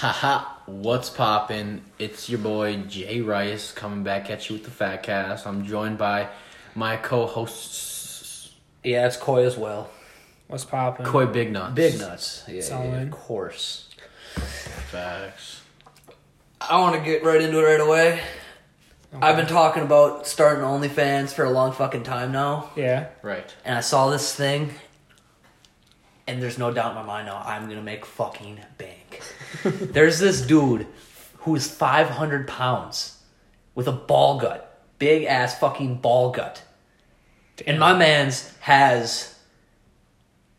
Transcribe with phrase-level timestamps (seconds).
[0.00, 1.82] Haha, what's poppin'?
[1.98, 5.46] It's your boy Jay Rice coming back at you with the Phat Cast.
[5.46, 6.28] I'm joined by
[6.74, 9.90] my co-hosts Yeah, it's Koi as well.
[10.48, 11.04] What's poppin'?
[11.04, 11.74] Koi Big Nuts.
[11.74, 12.44] Big nuts.
[12.48, 13.90] Yeah, yeah, of course.
[14.90, 15.60] Facts.
[16.62, 18.22] I want to get right into it right away.
[19.20, 23.08] I've been talking about starting OnlyFans for a long fucking time now, Yeah.
[23.20, 23.54] Right.
[23.66, 24.70] and I saw this thing,
[26.30, 29.20] and there's no doubt in my mind now I'm gonna make fucking bank.
[29.64, 30.86] there's this dude
[31.38, 33.18] who is 500 pounds
[33.74, 36.62] with a ball gut, big ass fucking ball gut,
[37.66, 39.38] and my man's has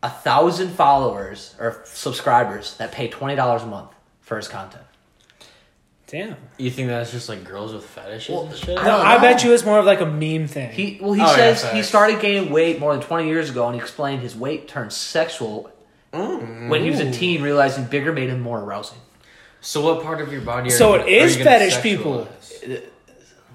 [0.02, 4.84] a thousand followers or subscribers that pay twenty dollars a month for his content.
[6.12, 6.36] Damn.
[6.58, 8.68] You think that's just like girls with fetishes Well, and shit?
[8.68, 10.70] No, don't I bet you it's more of like a meme thing.
[10.70, 13.66] He well, he Oh, yeah, says he started gaining weight more than twenty years ago,
[13.66, 15.72] and he explained his weight turned sexual
[16.12, 18.98] when he was a teen, realizing bigger made him more arousing.
[19.62, 20.68] So what part of your body?
[20.68, 22.28] Are So you, it is are you fetish people.
[22.42, 22.82] sexualize?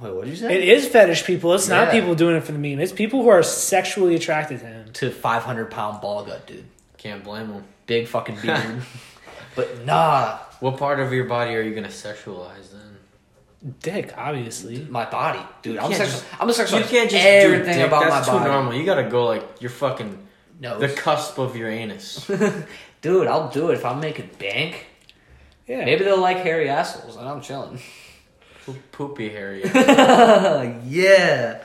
[0.01, 0.55] Wait, what did you say?
[0.57, 1.53] it is fetish people.
[1.53, 2.79] It's not people doing it for the meme.
[2.79, 4.93] It's people who are sexually attracted to him.
[4.93, 6.65] to five hundred pound ball gut, dude,
[6.97, 7.63] Can't blame him.
[7.85, 8.81] big fucking beard.
[9.57, 13.73] but nah, What part of your body are you gonna sexualize then?
[13.81, 14.87] Dick, obviously.
[14.89, 15.77] my body, dude.
[15.77, 16.19] I'm can't sexual.
[16.21, 16.79] just- I'm a sexual.
[16.79, 17.87] You can't just everything do dick.
[17.87, 18.73] about That's my too normal.
[18.73, 20.25] You gotta go like you're fucking
[20.61, 22.25] No, the cusp of your anus.
[23.01, 24.85] dude, I'll do it if I'm making bank.
[25.67, 25.83] Yeah.
[25.83, 27.79] Maybe they'll like hairy assholes, and I'm chilling.
[28.91, 29.63] Poopy hairy.
[30.85, 31.61] yeah,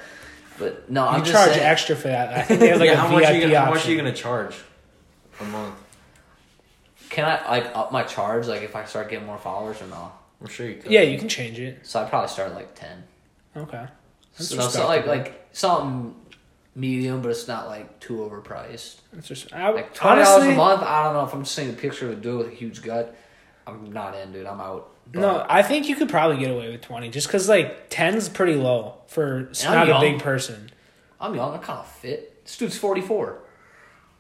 [0.59, 2.33] but no, you I'm just charge saying, extra for that.
[2.33, 3.65] I think they have like yeah, a how VIP much, are you gonna, option.
[3.65, 4.55] how much are you gonna charge
[5.41, 5.75] a month?
[7.13, 10.11] Can I like up my charge like if I start getting more followers or no?
[10.41, 10.91] I'm sure you could.
[10.91, 11.87] Yeah, you can change it.
[11.87, 13.05] So I probably start at like ten.
[13.57, 13.87] Okay.
[14.37, 16.17] That's So, no, so like like something
[16.75, 18.97] medium, but it's not like too overpriced.
[19.17, 20.83] It's just, I, Like twenty dollars a month.
[20.83, 22.83] I don't know if I'm just seeing a picture of a dude with a huge
[22.83, 23.15] gut.
[23.67, 24.47] I'm not in, dude.
[24.47, 24.89] I'm out.
[25.13, 28.29] But- No, I think you could probably get away with 20 just because, like, 10's
[28.29, 30.71] pretty low for s- And I'm not a big person.
[31.21, 31.55] I'm young.
[31.55, 32.45] I'm kind of fit.
[32.45, 33.39] This dude's forty four.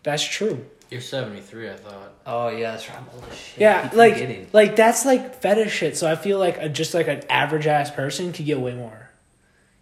[0.04, 0.66] That's true.
[0.92, 2.12] You're 73, I thought.
[2.26, 2.98] Oh yeah, that's right.
[2.98, 3.58] I'm old as shit.
[3.60, 4.46] Yeah, Keep like, forgetting.
[4.52, 5.96] like that's like fetish shit.
[5.96, 9.08] So I feel like a, just like an average ass person could get way more.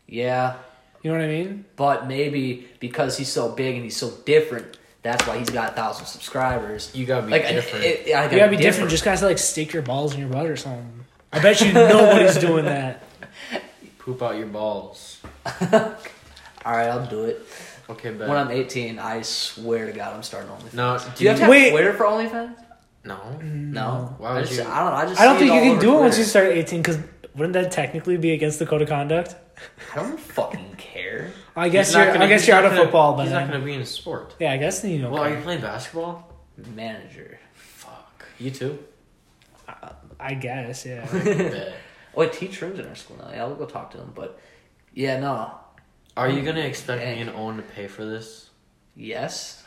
[0.07, 0.57] yeah,
[1.03, 1.65] You know what I mean?
[1.77, 5.75] but maybe because he's so big and he's so different, that's why he's got a
[5.75, 6.91] thousand subscribers.
[6.95, 7.85] You gotta be Like different.
[7.85, 8.91] It, it, I You gotta be different.
[8.91, 11.05] Just guys like stick your balls in your butt or something.
[11.33, 13.03] I bet you nobody's doing that.
[13.99, 15.21] Poop out your balls.
[16.65, 17.47] All right, I'll do it.
[17.91, 18.29] Okay, bet.
[18.29, 20.75] When I'm 18, I swear to God, I'm starting OnlyFans.
[20.75, 21.71] no, Do you have to have Wait.
[21.71, 22.55] Twitter for OnlyFans?
[23.05, 23.19] no.
[23.43, 24.15] No.
[24.19, 24.97] Why I would just, you- I don't know.
[24.97, 25.21] I just.
[25.21, 26.99] I don't think you can over do it once you start 18 because
[27.35, 29.35] wouldn't that technically be against the code of conduct?
[29.93, 31.33] I don't fucking care.
[31.57, 32.07] I guess He's you're.
[32.13, 33.87] gonna- I guess you're out of gonna- football, but he's not gonna be in a
[33.87, 34.35] sport.
[34.39, 35.11] yeah, I guess then you don't.
[35.13, 36.33] Well, are you playing basketball?
[36.75, 37.39] Manager.
[37.55, 38.25] Fuck.
[38.39, 38.79] You too.
[39.69, 41.07] Uh, I guess yeah.
[41.13, 41.69] Bet.
[41.69, 41.73] Oh,
[42.21, 43.31] wait, T Trim's in our school now.
[43.33, 44.13] Yeah, I'll go talk to him.
[44.15, 44.39] But
[44.95, 45.55] yeah, no.
[46.17, 47.17] Are you gonna expect Dang.
[47.17, 48.51] me and Owen to pay for this?
[48.97, 49.63] Yes.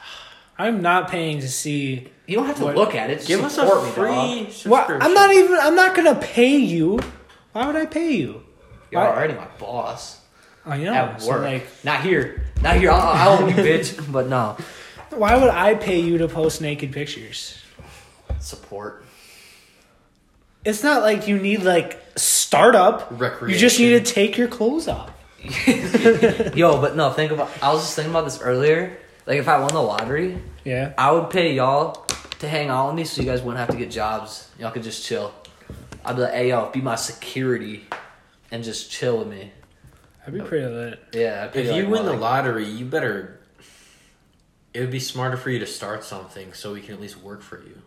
[0.57, 2.09] I'm not paying to see.
[2.27, 2.75] You don't have to What?
[2.75, 3.15] look at it.
[3.15, 4.37] Just Give us a support me, free dog.
[4.51, 4.71] subscription.
[4.71, 5.57] Well, I'm not even.
[5.59, 6.99] I'm not gonna pay you.
[7.53, 8.43] Why would I pay you?
[8.91, 10.19] You're Why- already my boss.
[10.65, 10.93] I know.
[10.93, 11.41] At so, work.
[11.41, 12.43] like, Not here.
[12.61, 12.91] Not here.
[12.91, 12.99] I'll,
[13.31, 13.99] I'll own you, bitch.
[14.11, 14.55] But no.
[15.09, 17.57] why would I pay you to post naked pictures?
[18.39, 19.03] Support.
[20.63, 23.07] It's not like you need like startup.
[23.11, 23.49] Recreation.
[23.53, 24.15] You just need to Recreation.
[24.15, 25.09] take your clothes off.
[26.55, 27.49] Yo, but no, think about.
[27.61, 28.97] I was just thinking about this earlier.
[29.25, 30.93] Like, if I won the lottery, Yeah.
[30.97, 32.05] I would pay y'all
[32.39, 34.49] to hang out with me so you guys wouldn't have to get jobs.
[34.59, 35.33] Y'all could just chill.
[36.05, 37.85] I'd be like, hey, yo, be my security
[38.51, 39.51] and just chill with me.
[40.25, 40.99] I'd be pretty lit.
[41.13, 41.43] Yeah.
[41.45, 43.39] I'd pay If you like, win the like- lottery, you better.
[44.73, 47.41] It would be smarter for you to start something so we can at least work
[47.41, 47.79] for you.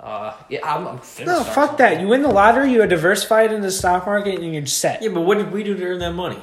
[0.00, 0.96] Uh, yeah, I'm, I'm
[1.26, 1.76] No, fuck something.
[1.78, 2.00] that.
[2.00, 5.02] You win the lottery, you diversify it into the stock market, and you're set.
[5.02, 6.42] Yeah, but what did we do to earn that money?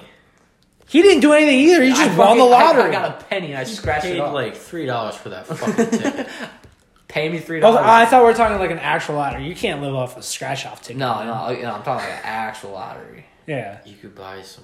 [0.87, 1.83] He didn't do anything either.
[1.83, 2.83] He I just won the fucking- I- lottery.
[2.83, 4.33] I, got a penny and I scratched Paid it off.
[4.33, 6.27] like three dollars for that fucking ticket.
[7.09, 7.79] Pay me three was- dollars.
[7.85, 9.47] I thought we were talking like an actual lottery.
[9.47, 10.97] You can't live off a scratch off ticket.
[10.97, 11.27] no, man.
[11.27, 13.25] no, you know, I'm talking like an actual lottery.
[13.45, 13.79] Yeah.
[13.85, 14.63] You could buy some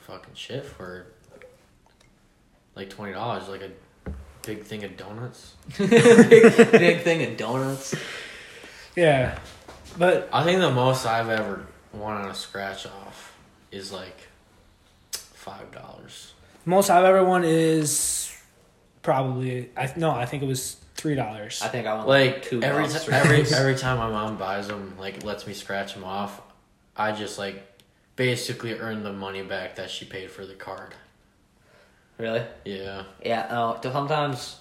[0.00, 1.06] fucking shit for
[2.74, 3.70] like twenty dollars, like a
[4.42, 5.54] big thing of donuts.
[5.78, 5.90] big,
[6.72, 7.94] big thing of donuts.
[8.94, 9.38] Yeah.
[9.98, 13.34] But I think the most I've ever won on a scratch off
[13.72, 14.25] is like
[15.46, 16.34] five dollars.
[16.64, 18.30] most I've ever won is
[19.02, 21.62] probably I no, I think it was three dollars.
[21.62, 24.36] I think I won Like two every bucks ti- or every every time my mom
[24.36, 26.40] buys them, like lets me scratch them off,
[26.96, 27.62] I just like
[28.16, 30.94] basically earn the money back that she paid for the card.
[32.18, 32.42] Really?
[32.64, 33.46] Yeah, Yeah.
[33.50, 33.92] Oh, no.
[33.92, 34.60] Sometimes,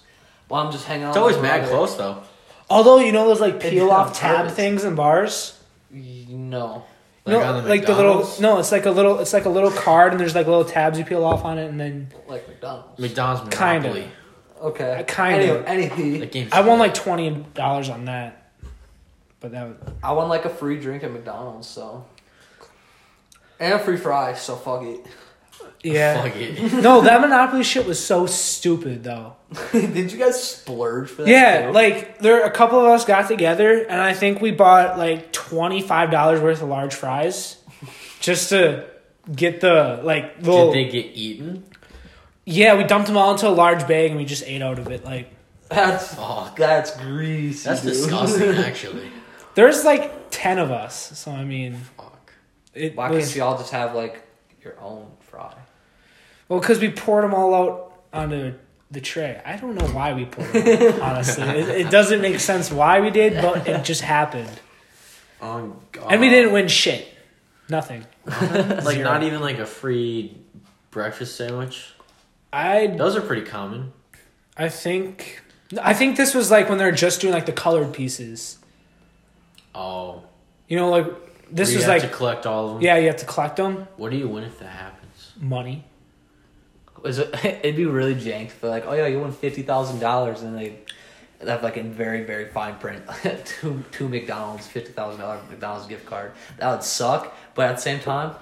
[0.49, 1.09] well, I'm just hanging out.
[1.11, 1.71] it's always mad brother.
[1.71, 2.21] close though.
[2.69, 5.57] Although you know those like peel off tab things in bars.
[5.89, 6.83] No.
[7.25, 9.50] Like no, on the like the little no, it's like a little it's like a
[9.50, 12.48] little card and there's like little tabs you peel off on it and then Like
[12.48, 13.00] McDonald's.
[13.00, 14.07] McDonald's Kinda.
[14.62, 15.00] Okay.
[15.00, 15.68] Uh, kinda.
[15.68, 16.19] Anything.
[16.19, 18.51] That I won like twenty dollars on that.
[19.39, 22.06] But that was, I won like a free drink at McDonald's, so.
[23.60, 25.06] And a free fries, so fuck it.
[25.83, 26.21] Yeah.
[26.23, 26.73] Fuck it.
[26.81, 29.35] no, that Monopoly shit was so stupid though.
[29.71, 31.29] Did you guys splurge for that?
[31.29, 31.73] Yeah, too?
[31.73, 35.81] like there a couple of us got together and I think we bought like twenty
[35.81, 37.57] five dollars worth of large fries
[38.19, 38.85] just to
[39.33, 41.63] get the like little Did they get eaten?
[42.45, 44.87] Yeah, we dumped them all into a large bag and we just ate out of
[44.89, 45.03] it.
[45.05, 45.31] Like
[45.69, 46.55] that's Fuck.
[46.57, 47.67] that's greasy.
[47.67, 47.93] That's dude.
[47.93, 49.09] disgusting, actually.
[49.55, 52.33] there's like ten of us, so I mean Fuck.
[52.73, 54.21] it Why was can't you all just have like
[54.63, 55.53] your own fry?
[56.49, 58.53] well because we poured them all out onto
[58.91, 59.41] the tray.
[59.45, 60.93] I don't know why we poured them.
[60.93, 64.59] out, honestly, it, it doesn't make sense why we did, but it just happened,
[65.41, 66.11] Oh god.
[66.11, 67.07] and we didn't win shit.
[67.67, 68.05] Nothing.
[68.25, 69.03] like Zero.
[69.03, 70.37] not even like a free
[70.91, 71.93] breakfast sandwich.
[72.53, 73.91] I Those are pretty common.
[74.55, 75.41] I think
[75.81, 78.59] I think this was like when they're just doing like the colored pieces.
[79.73, 80.23] Oh.
[80.69, 81.07] You know, like
[81.51, 82.81] this you was have like to collect all of them.
[82.83, 83.88] yeah, you have to collect them.
[83.97, 84.94] What do you win if that happens?
[85.39, 85.83] Money.
[87.01, 89.99] Was it, it'd be really jank if they're like, oh yeah, you won fifty thousand
[89.99, 90.79] dollars, and they
[91.39, 93.03] they have like in very very fine print
[93.45, 96.31] two two McDonald's fifty thousand dollar McDonald's gift card.
[96.57, 98.35] That would suck, but at the same time,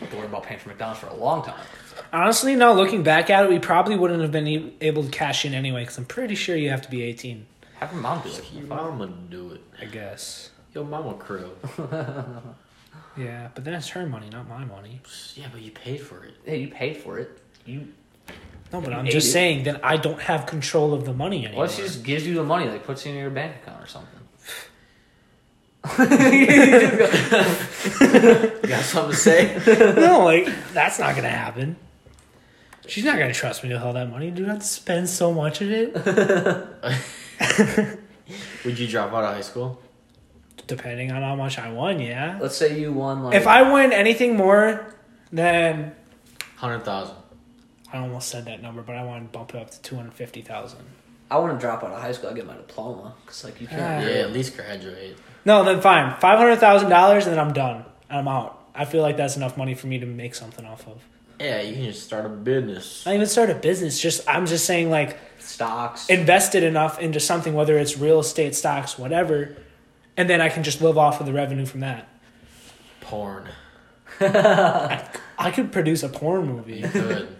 [0.00, 1.60] don't worry about paying for McDonald's for a long time.
[2.12, 5.44] Honestly, now looking back at it, we probably wouldn't have been e- able to cash
[5.44, 7.46] in anyway because I'm pretty sure you have to be 18.
[7.74, 8.52] Have your mom do it.
[8.52, 9.60] Your mama do it.
[9.80, 10.50] I guess.
[10.74, 11.50] Yo, mama crew.
[13.16, 15.00] Yeah, but then it's her money, not my money.
[15.34, 16.34] Yeah, but you paid for it.
[16.44, 17.40] Hey, you paid for it.
[17.66, 17.88] You
[18.72, 19.32] No, but You I'm just it.
[19.32, 21.64] saying that I don't have control of the money anymore.
[21.64, 23.82] what if she just gives you the money, like puts it in your bank account
[23.82, 24.16] or something?
[28.00, 29.94] You got something to say?
[29.96, 31.76] no, like that's not gonna happen.
[32.86, 34.30] She's not gonna trust me with all that money.
[34.30, 35.94] Do not spend so much of it.
[38.64, 39.80] Would you drop out of high school?
[40.70, 42.38] Depending on how much I won, yeah.
[42.40, 44.94] Let's say you won like If I win anything more
[45.32, 45.92] than
[46.56, 47.16] Hundred thousand.
[47.92, 50.14] I almost said that number, but I want to bump it up to two hundred
[50.14, 50.80] fifty thousand.
[51.28, 53.66] I want to drop out of high school, I get my diploma because like you
[53.66, 53.82] can't.
[53.82, 54.00] Ah.
[54.08, 55.16] Yeah, at least graduate.
[55.44, 56.14] No, then fine.
[56.20, 57.84] Five hundred thousand dollars, and then I'm done.
[58.08, 58.68] I'm out.
[58.76, 61.02] I feel like that's enough money for me to make something off of.
[61.40, 63.04] Yeah, you can just start a business.
[63.06, 64.00] Not even start a business.
[64.00, 66.08] Just I'm just saying, like Stocks.
[66.08, 69.56] invested enough into something, whether it's real estate, stocks, whatever,
[70.20, 72.06] and then I can just live off of the revenue from that.
[73.00, 73.48] Porn.
[74.20, 76.82] I could produce a porn movie.
[76.82, 77.36] Good.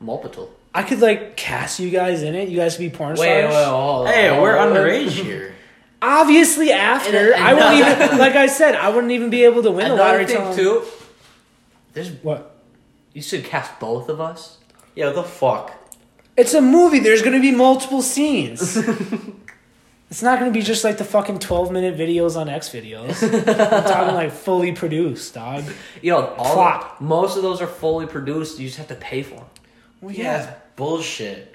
[0.00, 0.50] Multiple.
[0.74, 2.48] I could like cast you guys in it.
[2.48, 3.54] You guys could be porn Wait, stars.
[3.54, 5.54] wait, hold on, hey, hold we're underage here.
[6.02, 7.74] Obviously, after And- and- I wouldn't
[8.08, 10.26] even like I said, I wouldn't even be able to win the Another lottery.
[10.26, 10.86] thing till- too.
[11.92, 12.56] There's What?
[13.12, 14.58] you should cast both of us.
[14.96, 15.72] Yeah, the fuck.
[16.36, 16.98] It's a movie.
[17.00, 18.76] There's going to be multiple scenes.
[20.10, 23.22] it's not going to be just like the fucking 12 minute videos on X videos.
[23.22, 25.64] I'm talking like fully produced, dog.
[26.02, 27.00] You know, all Plot.
[27.00, 28.58] most of those are fully produced.
[28.58, 29.46] You just have to pay for them.
[30.00, 31.54] Well, Yeah, it's bullshit.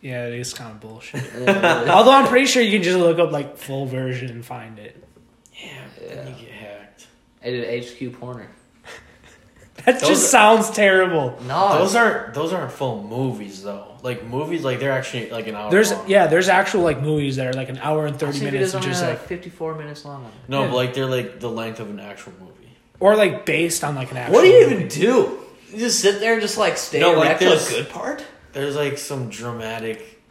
[0.00, 1.24] Yeah, it is kind of bullshit.
[1.88, 5.02] Although I'm pretty sure you can just look up like full version and find it.
[5.54, 7.06] Yeah, but then you get hacked.
[7.42, 8.46] I did HQ Porner.
[9.84, 11.36] That Those just are- sounds terrible.
[11.48, 13.88] No, Those aren't those aren't full movies though.
[14.02, 15.70] Like movies, like they're actually like an hour.
[15.70, 16.08] There's long.
[16.08, 18.74] yeah, there's actual like movies that are like an hour and 30 30 minutes videos
[18.76, 20.30] and just like, like 54 minutes long.
[20.46, 20.68] no, Yeah.
[20.68, 22.70] but like they're like the length of an actual movie.
[23.00, 24.74] or like based on like an actual What do you movie.
[24.76, 25.38] even do?
[25.72, 28.24] You just sit there and just like stay No, like erect to a good part?
[28.52, 30.22] There's like some dramatic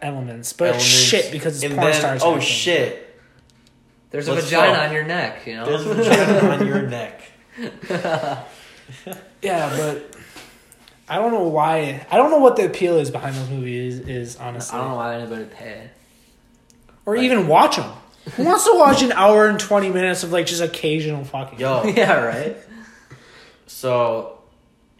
[0.00, 2.22] elements, but elements, shit because it's and porn then- stars.
[2.24, 2.48] Oh acting.
[2.48, 3.20] shit!
[4.10, 4.82] There's a Let's vagina go.
[4.84, 5.66] on your neck, you know?
[5.66, 7.20] There's a vagina on your neck.
[9.42, 10.16] Yeah, but
[11.08, 12.06] I don't know why.
[12.10, 13.98] I don't know what the appeal is behind those movies.
[14.00, 15.90] Is honestly, I don't know why anybody would pay.
[17.04, 17.90] or even watch them.
[18.36, 21.58] Who wants to watch an hour and 20 minutes of like just occasional fucking?
[21.58, 22.56] Yo, yeah, right?
[23.66, 24.38] so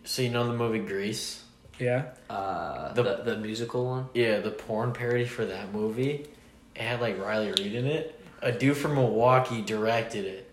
[0.05, 1.43] so you know the movie Grease?
[1.79, 2.07] Yeah.
[2.29, 4.07] Uh, The- the, the musical one?
[4.15, 6.27] Yeah, the porn parody for that movie.
[6.75, 8.19] It had like Riley Reid in it.
[8.41, 10.51] A dude from Milwaukee directed it.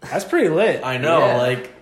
[0.00, 0.82] That's pretty lit.
[0.84, 1.36] I know, Yeah.
[1.36, 1.72] like,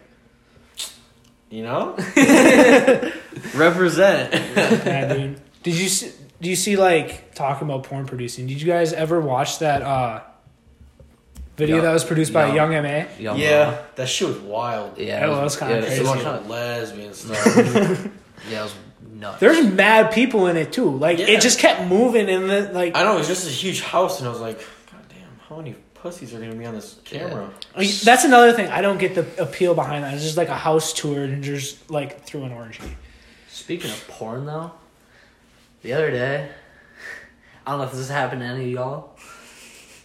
[1.50, 1.94] you know,
[3.54, 4.32] represent.
[4.34, 5.40] yeah, dude.
[5.62, 8.46] Did you see, do you see like talking about porn producing?
[8.46, 10.20] Did you guys ever watch that uh
[11.56, 13.04] video Young- that was produced by Young- Young Ma?
[13.18, 13.78] Young yeah, Mama.
[13.96, 14.98] that shit was wild.
[14.98, 16.00] Yeah, That it was kinda yeah, It's crazy.
[16.00, 17.14] a It bunch was, of lesbian
[18.04, 18.08] stuff.
[18.50, 18.74] yeah, it was
[19.12, 19.40] nuts.
[19.40, 20.90] There's mad people in it too.
[20.90, 21.26] Like Yeah.
[21.28, 22.94] it just kept moving and the like.
[22.96, 25.74] I know it's just a huge house, and I was like, God damn, how many
[26.02, 27.50] pussies are gonna be on this camera?
[27.76, 28.68] Like, that's another thing.
[28.68, 30.14] I don't get the appeal behind that.
[30.14, 32.82] It's just like a house tour and just like through an orgy.
[33.48, 34.72] Speaking of porn, though,
[35.82, 36.48] the other day,
[37.66, 39.10] I don't know if this has happened to any of y'all,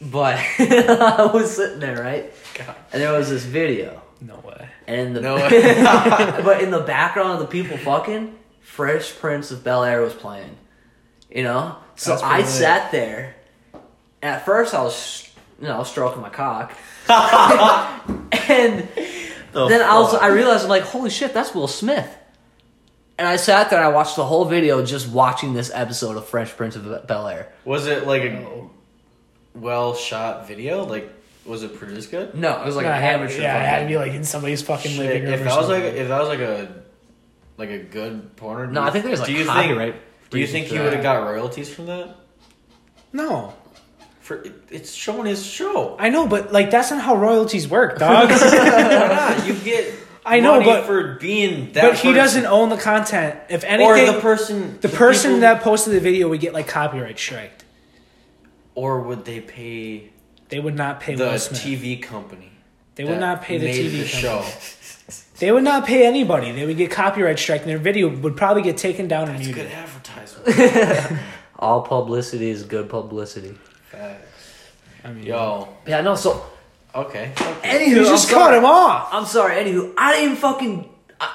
[0.02, 2.32] but I was sitting there, right?
[2.56, 2.76] God.
[2.94, 4.68] And there was this video, No way.
[4.88, 5.38] and in the No
[6.44, 10.58] but in the background of the people fucking, Fresh Prince of Bel Air was playing.
[11.30, 12.48] You know, so I lit.
[12.48, 13.36] sat there.
[14.24, 15.30] At first, I was,
[15.62, 16.74] you know, I was stroking my cock,
[17.08, 18.88] and
[19.54, 20.22] The then I was, fuck?
[20.22, 22.10] I realized, I'm like, holy shit, that's Will Smith.
[23.18, 26.26] And I sat there and I watched the whole video just watching this episode of
[26.28, 27.52] Fresh Prince of Bel Air.
[27.66, 28.68] was it like a
[29.54, 30.86] well shot video?
[30.86, 31.12] Like,
[31.46, 32.34] was it produced good?
[32.34, 33.42] No, it was like Yeah, a it had- amateur.
[33.42, 35.34] yeah, it had to be like in somebody's fucking Shit, living room.
[35.34, 36.74] if that was like if that was like a
[37.58, 38.74] like a good porn.
[38.74, 39.94] No, I think there's like do you copyright.
[39.94, 42.16] Think, do you think he would have got royalties from that?
[43.14, 43.54] no,
[44.22, 45.96] For it, it's showing his show.
[46.00, 48.30] I know, but like that's not how royalties work, dog.
[48.32, 48.38] Why
[49.38, 49.48] not?
[49.48, 51.82] You get I know, money but- for being that.
[51.82, 52.14] but he person.
[52.16, 53.40] doesn't own the content.
[53.50, 54.78] If anything, Or the person.
[54.80, 57.66] the person people- that posted the video would get like copyright striked.
[58.76, 60.12] Or would they pay
[60.50, 61.62] They would not pay the Will Smith.
[61.62, 62.48] TV company?
[62.96, 64.22] they would not pay the made TV the company.
[64.22, 64.46] show.
[65.40, 66.52] They would not pay anybody.
[66.52, 69.48] They would get copyright strike, and their video would probably get taken down and It's
[69.48, 69.70] muted.
[69.70, 71.20] good advertisement.
[71.58, 73.58] All publicity is good publicity.
[73.92, 74.70] Facts.
[75.04, 76.16] I mean, Yo, Yeah, no.
[76.16, 76.46] So,
[76.96, 77.32] okay.
[77.36, 79.10] anywho, you just cut him off.
[79.12, 79.56] I'm sorry.
[79.56, 80.88] Anywho, I didn't fucking.
[81.20, 81.30] I,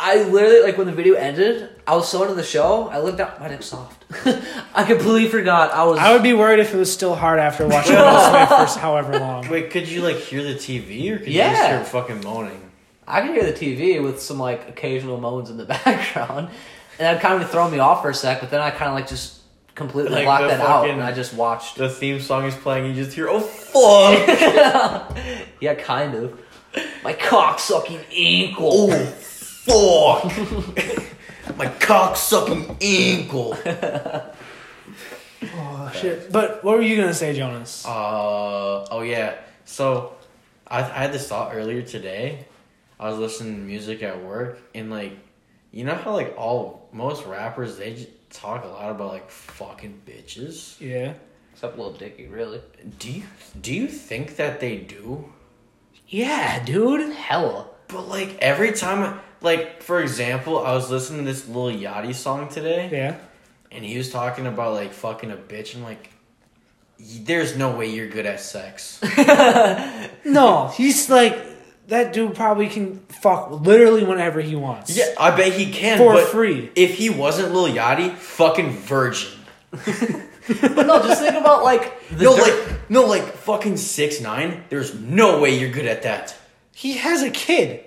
[0.00, 1.70] I literally like when the video ended.
[1.86, 2.88] I was so into the show.
[2.88, 3.40] I looked up.
[3.40, 4.04] My dick's soft.
[4.74, 5.72] I completely forgot.
[5.72, 5.98] I was.
[5.98, 9.18] I would be worried if it was still hard after watching Will Smith for however
[9.18, 9.48] long.
[9.48, 12.60] Wait, could you like hear the TV or could you just hear fucking moaning?
[13.06, 16.48] I could hear the TV with some like occasional moans in the background,
[16.98, 18.40] and that kind of throw me off for a sec.
[18.40, 19.40] But then I kind of like just
[19.74, 21.76] completely Like blocked the that out, fucking- and I just watched.
[21.76, 25.16] The theme song is playing, and you just hear, oh fuck!
[25.60, 26.40] yeah, kind of.
[27.04, 28.88] My cock sucking ankle.
[28.92, 31.56] oh fuck!
[31.56, 33.56] My cock sucking ankle.
[35.56, 36.32] Oh shit!
[36.32, 37.84] But what were you gonna say, Jonas?
[37.84, 39.34] Uh oh yeah.
[39.66, 40.14] So
[40.66, 42.46] I I had this thought earlier today.
[42.98, 45.12] I was listening to music at work and like
[45.70, 50.02] you know how like all most rappers they just talk a lot about like fucking
[50.06, 50.80] bitches.
[50.80, 51.14] Yeah.
[51.52, 52.60] Except Lil Dicky, really.
[52.98, 53.22] Do you
[53.60, 55.32] do you think that they do?
[56.08, 57.12] Yeah, dude.
[57.14, 57.68] Hella.
[57.88, 62.48] But like every time like for example, I was listening to this Lil Yachty song
[62.48, 63.16] today Yeah.
[63.70, 66.10] and he was talking about like fucking a bitch and like
[66.98, 69.00] there's no way you're good at sex.
[70.24, 71.36] No, he's like
[71.88, 72.34] that dude.
[72.34, 74.96] Probably can fuck literally whenever he wants.
[74.96, 76.70] Yeah, I bet he can For but free.
[76.74, 79.30] If he wasn't Lil Yachty, fucking virgin.
[80.46, 84.62] But no, just think about like the no, dirt- like no, like fucking six nine.
[84.68, 86.36] There's no way you're good at that.
[86.74, 87.82] He has a kid.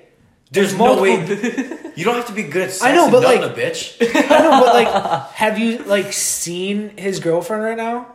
[0.50, 1.18] There's There's no way.
[1.98, 2.84] You don't have to be good at sex.
[2.84, 3.98] I know, and but, nutting like- a bitch.
[4.32, 8.12] I know, but like, have you like seen his girlfriend right now?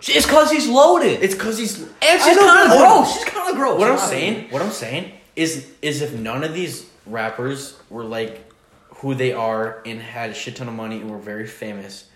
[0.00, 1.22] It's because he's loaded.
[1.22, 1.80] It's because he's.
[1.80, 1.88] and
[2.22, 3.14] she's kind of but- gross.
[3.14, 3.78] She's kind of gross.
[3.78, 8.50] What I'm saying, what I'm saying is, is if none of these rappers were like
[8.96, 12.08] who they are and had a shit ton of money and were very famous,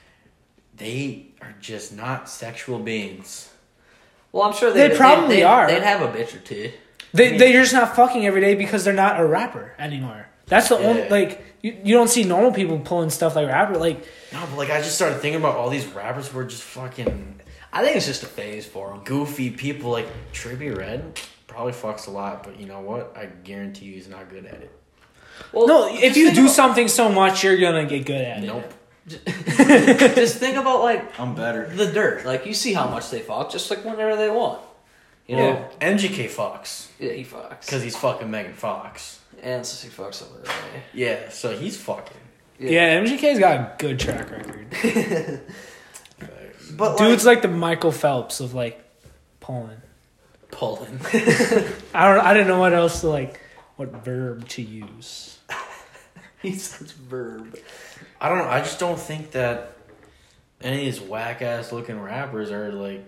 [0.76, 3.50] they are just not sexual beings.
[4.32, 5.66] Well, I'm sure They they'd, probably they'd, are.
[5.66, 6.72] They'd have a bitch or two.
[7.12, 10.26] They they're just not fucking every day because they're not a rapper anymore.
[10.46, 11.08] That's the only Yeah.
[11.10, 14.70] like you, you don't see normal people pulling stuff like rapper like No, but like
[14.70, 17.40] I just started thinking about all these rappers who are just fucking
[17.72, 19.00] I think it's just a phase for him.
[19.04, 19.90] goofy people.
[19.90, 23.14] Like Trippie Redd probably fucks a lot, but you know what?
[23.16, 24.70] I guarantee you he's not good at it.
[25.52, 25.88] Well, no.
[25.90, 28.46] If you do about- something so much, you're gonna get good at it.
[28.46, 28.72] Nope.
[29.08, 31.66] just think about like I'm better.
[31.68, 32.24] the dirt.
[32.26, 34.60] Like you see how much they fuck, just like whenever they want.
[35.26, 39.20] You know, MGK fucks yeah, he fucks because he's fucking Megan Fox.
[39.42, 40.48] and so he fucks over Ray.
[40.48, 40.80] Eh?
[40.92, 42.16] Yeah, so he's fucking.
[42.58, 44.66] Yeah, MGK's got a good track record.
[46.76, 48.82] But Dude's like the Michael Phelps of like
[49.40, 49.76] pulling.
[50.50, 50.98] pulling.
[51.94, 52.24] I don't.
[52.24, 53.40] I didn't know what else to like.
[53.76, 55.38] What verb to use?
[56.42, 57.58] He says verb.
[58.18, 58.44] I don't know.
[58.48, 59.72] I just don't think that
[60.62, 63.04] any of these whack ass looking rappers are like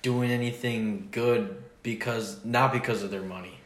[0.00, 3.58] doing anything good because not because of their money.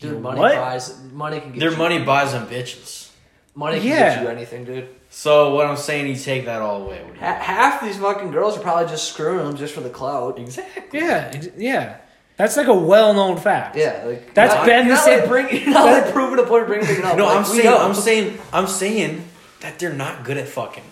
[0.00, 0.56] Dude, money What?
[0.56, 3.10] buys money can get Their you, money buys them bitches.
[3.54, 4.14] Money can Yeah.
[4.16, 4.88] get you anything, dude.
[5.14, 7.02] So what I'm saying, you take that all away.
[7.04, 10.38] What you half these fucking girls are probably just screwing them just for the clout.
[10.38, 11.00] Exactly.
[11.00, 11.98] Yeah, ex- yeah.
[12.38, 13.76] That's like a well-known fact.
[13.76, 16.42] Yeah, like That's you're been not, the you're same- like, bring, you're not like proving
[16.42, 17.18] a point, bringing it up.
[17.18, 17.78] No, Like, I'm saying, know.
[17.78, 19.24] I'm saying, I'm saying
[19.60, 20.82] that they're not good at fucking.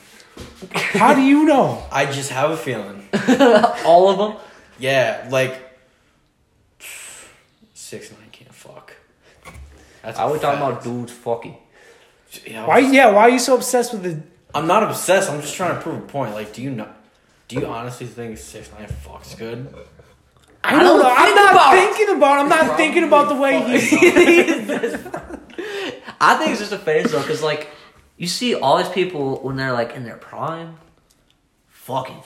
[0.74, 1.82] How do you know?
[1.92, 3.08] I just have a feeling.
[3.86, 4.42] all of them.
[4.78, 5.58] Yeah, like
[7.74, 8.94] six nine can't fuck.
[10.02, 11.56] That's I a was talking about dudes fucking.
[12.46, 12.78] Yeah, Why?
[12.78, 13.10] Yeah.
[13.10, 14.22] Why are you so obsessed with the?
[14.54, 15.30] I'm not obsessed.
[15.30, 16.34] I'm just trying to prove a point.
[16.34, 16.88] Like, do you know?
[17.48, 19.72] Do you honestly think six nine fucks good?
[20.62, 21.14] I don't don't know.
[21.16, 22.38] I'm not about thinking about.
[22.38, 23.96] I'm not thinking about the way he.
[26.20, 27.68] I think it's just a phase though, because like
[28.16, 30.76] you see all these people when they're like in their prime,
[31.68, 32.22] fucking.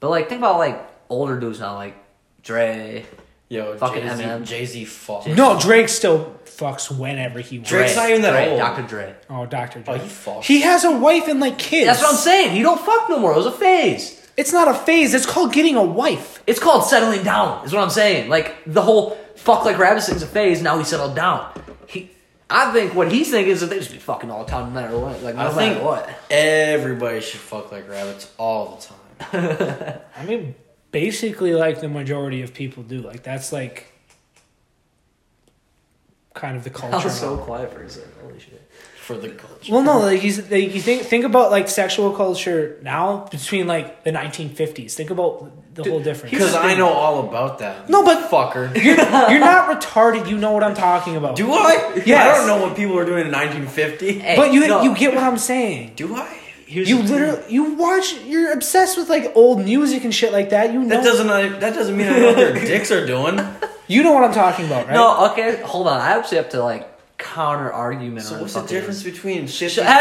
[0.00, 1.96] But like think about like older dudes now, like
[2.42, 3.06] Dre.
[3.52, 4.46] Yo, Fucking Jay Z, Eminem.
[4.46, 5.36] Jay Z fucks.
[5.36, 7.68] No, Drake still fucks whenever he wants.
[7.68, 8.58] Drake's Dre, not even that Dre, old.
[8.58, 8.82] Dr.
[8.88, 9.14] Dre.
[9.28, 9.80] Oh, Dr.
[9.80, 9.94] Dre.
[9.94, 10.44] Oh, he fucks.
[10.44, 11.86] he has a wife and like kids.
[11.86, 12.52] That's what I'm saying.
[12.56, 13.34] He don't fuck no more.
[13.34, 14.26] It was a phase.
[14.38, 15.12] It's not a phase.
[15.12, 16.42] It's called getting a wife.
[16.46, 17.66] It's called settling down.
[17.66, 18.30] Is what I'm saying.
[18.30, 20.62] Like the whole fuck like rabbit thing's a phase.
[20.62, 21.52] Now he settled down.
[21.86, 22.10] He.
[22.48, 24.80] I think what he's thinking is that they just be fucking all the time, no
[24.80, 25.22] matter what.
[25.22, 26.08] Like no I matter think what.
[26.30, 29.98] everybody should fuck like rabbits all the time.
[30.16, 30.54] I mean,
[30.92, 33.00] basically, like the majority of people do.
[33.00, 33.92] Like that's like
[36.34, 36.88] kind of the culture.
[36.88, 37.08] I culture.
[37.08, 38.12] was so quiet for a second.
[38.22, 38.70] Holy shit.
[38.96, 39.72] For the culture.
[39.72, 44.04] Well, no, like you, like, you think think about like sexual culture now between like
[44.04, 44.92] the 1950s.
[44.94, 46.30] Think about the whole difference.
[46.30, 47.88] Because I know all about that.
[47.88, 48.72] No, but- fucker.
[48.82, 50.28] You're, you're not retarded.
[50.28, 51.34] You know what I'm talking about.
[51.34, 52.02] Do I?
[52.06, 54.18] Yeah, I don't know what people were doing in 1950.
[54.18, 54.82] Hey, but you no.
[54.82, 55.94] you get what I'm saying.
[55.96, 56.38] Do I?
[56.72, 57.12] Here's You the thing.
[57.20, 58.14] literally you watch.
[58.24, 60.72] You're obsessed with like old music and shit like that.
[60.72, 61.28] You know That doesn't.
[61.28, 63.38] uh, That doesn't mean I know what their dicks are doing.
[63.88, 64.94] you know what I'm talking about, right?
[64.94, 66.00] No, okay, hold on.
[66.00, 66.88] I actually have to like
[67.18, 69.92] counter argument So on what's the the difference between shit Sh- fucking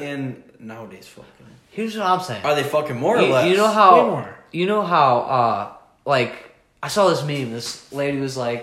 [0.00, 0.12] Hey!
[0.12, 1.30] and nowadays fucking?
[1.70, 2.44] Here's what I'm saying.
[2.44, 3.50] Are they fucking more or you, less?
[3.50, 4.36] you know how more.
[4.52, 5.72] you know how uh
[6.06, 6.34] like
[6.82, 7.50] I saw this meme.
[7.52, 8.62] This lady was like,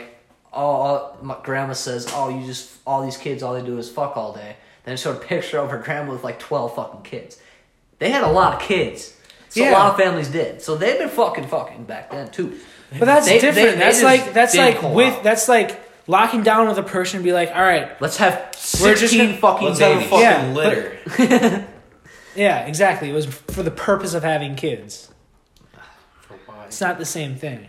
[0.53, 3.89] "Oh, all, my grandma says, oh, you just all these kids, all they do is
[3.89, 7.04] fuck all day." Then it showed a picture of her grandma with like twelve fucking
[7.04, 7.40] kids.
[8.00, 9.16] They had a lot of kids.
[9.50, 10.62] So a lot of families did.
[10.62, 12.58] So they've been fucking fucking back then too.
[12.98, 13.56] But that's They- different.
[13.56, 15.24] they- they that's just like that's like with out.
[15.24, 18.34] that's like locking down with a person and be like, all right, Let's have
[18.82, 20.10] We're just sixteen gonna- fucking Let's have a babies.
[20.10, 21.67] fucking Yeah, but- litter.
[22.36, 23.10] yeah, exactly.
[23.10, 25.10] It was for the purpose of having kids.
[26.65, 27.67] It's not the same thing.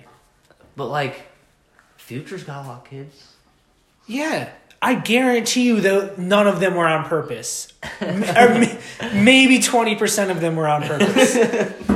[0.77, 1.27] But like,
[1.97, 3.33] Future's got a lot of kids.
[4.07, 4.49] Yeah,
[4.85, 7.73] I guarantee you that none of them were on purpose.
[8.03, 8.79] Or m-
[9.15, 11.35] maybe twenty percent of them were on purpose.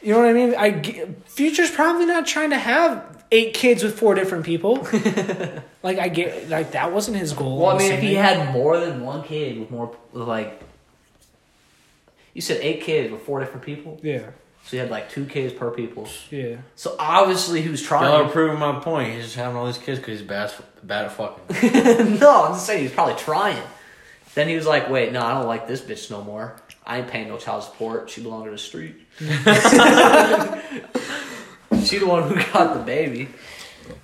[0.00, 0.54] you know what I mean?
[0.56, 0.80] I
[1.26, 4.76] Future's probably not trying to have eight kids with four different people.
[5.82, 7.58] like I get, like that wasn't his goal.
[7.58, 10.62] Well, I mean, if he had more than one kid with more, with like,
[12.32, 14.30] you said eight kids with four different people, yeah,
[14.66, 16.08] so he had like two kids per people.
[16.30, 16.56] yeah.
[16.74, 18.02] So obviously he was trying.
[18.04, 18.32] Y'all are trying.
[18.32, 19.14] proving my point.
[19.14, 20.52] He's just having all these kids because he's bad,
[20.82, 22.18] bad at fucking.
[22.18, 23.62] no, I'm just saying he was probably trying.
[24.34, 26.56] Then he was like, "Wait, no, I don't like this bitch no more.
[26.84, 28.10] I ain't paying no child support.
[28.10, 28.96] She belonged to the street.
[29.18, 29.28] she
[31.98, 33.28] the one who got the baby."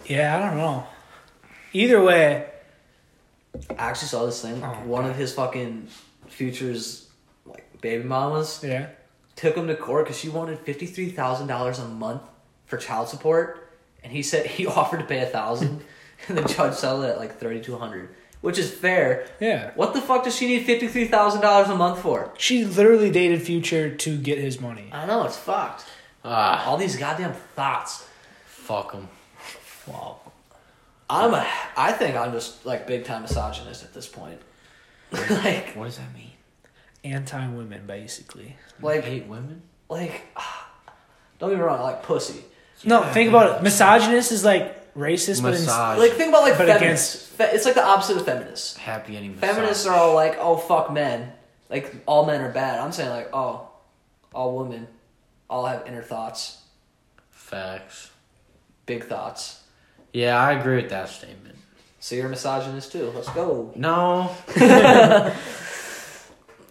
[0.07, 0.87] Yeah, I don't know.
[1.73, 2.47] Either way,
[3.71, 4.63] I actually saw this thing.
[4.63, 5.89] Oh, one of his fucking
[6.29, 7.11] futures,
[7.45, 8.91] like baby mamas, yeah.
[9.37, 12.23] Took him to court because she wanted fifty three thousand dollars a month
[12.67, 13.71] for child support,
[14.03, 15.83] and he said he offered to pay a thousand,
[16.29, 18.09] and the judge settled it at like thirty two hundred,
[18.41, 19.27] which is fair.
[19.41, 19.73] Yeah.
[19.75, 22.33] What the fuck does she need fifty three thousand dollars a month for?
[22.39, 24.89] She literally dated Future to get his money.
[24.93, 25.85] I know it's fucked.
[26.25, 28.07] Ah, All these goddamn thoughts.
[28.47, 29.09] fuck him.
[29.87, 30.21] Wow.
[31.11, 31.47] I'm a.
[31.77, 34.41] I think I'm just like big time misogynist at this point.
[35.13, 36.31] like, What does that mean?
[37.05, 38.57] Anti women, basically.
[38.81, 39.63] like, hate women?
[39.89, 40.23] like.
[41.39, 41.81] Don't get me wrong.
[41.81, 42.45] I like pussy.
[42.85, 43.63] No, think about it.
[43.65, 47.27] Misogynist is like racist, but in, Like think about like But feminists.
[47.29, 48.77] Fe- it's like the opposite of feminists.
[48.77, 49.35] happy ending.
[49.35, 49.93] Feminists massage.
[49.93, 51.33] are all like, oh fuck men,
[51.69, 52.79] like all men are bad.
[52.79, 53.69] I'm saying like, oh,
[54.33, 54.87] all women,
[55.51, 56.59] all have inner thoughts,
[57.31, 58.11] facts.
[58.87, 59.63] big thoughts.
[60.13, 61.57] Yeah, I agree with that statement.
[61.99, 63.11] So you're a misogynist too.
[63.15, 63.73] Let's go.
[63.75, 64.35] No,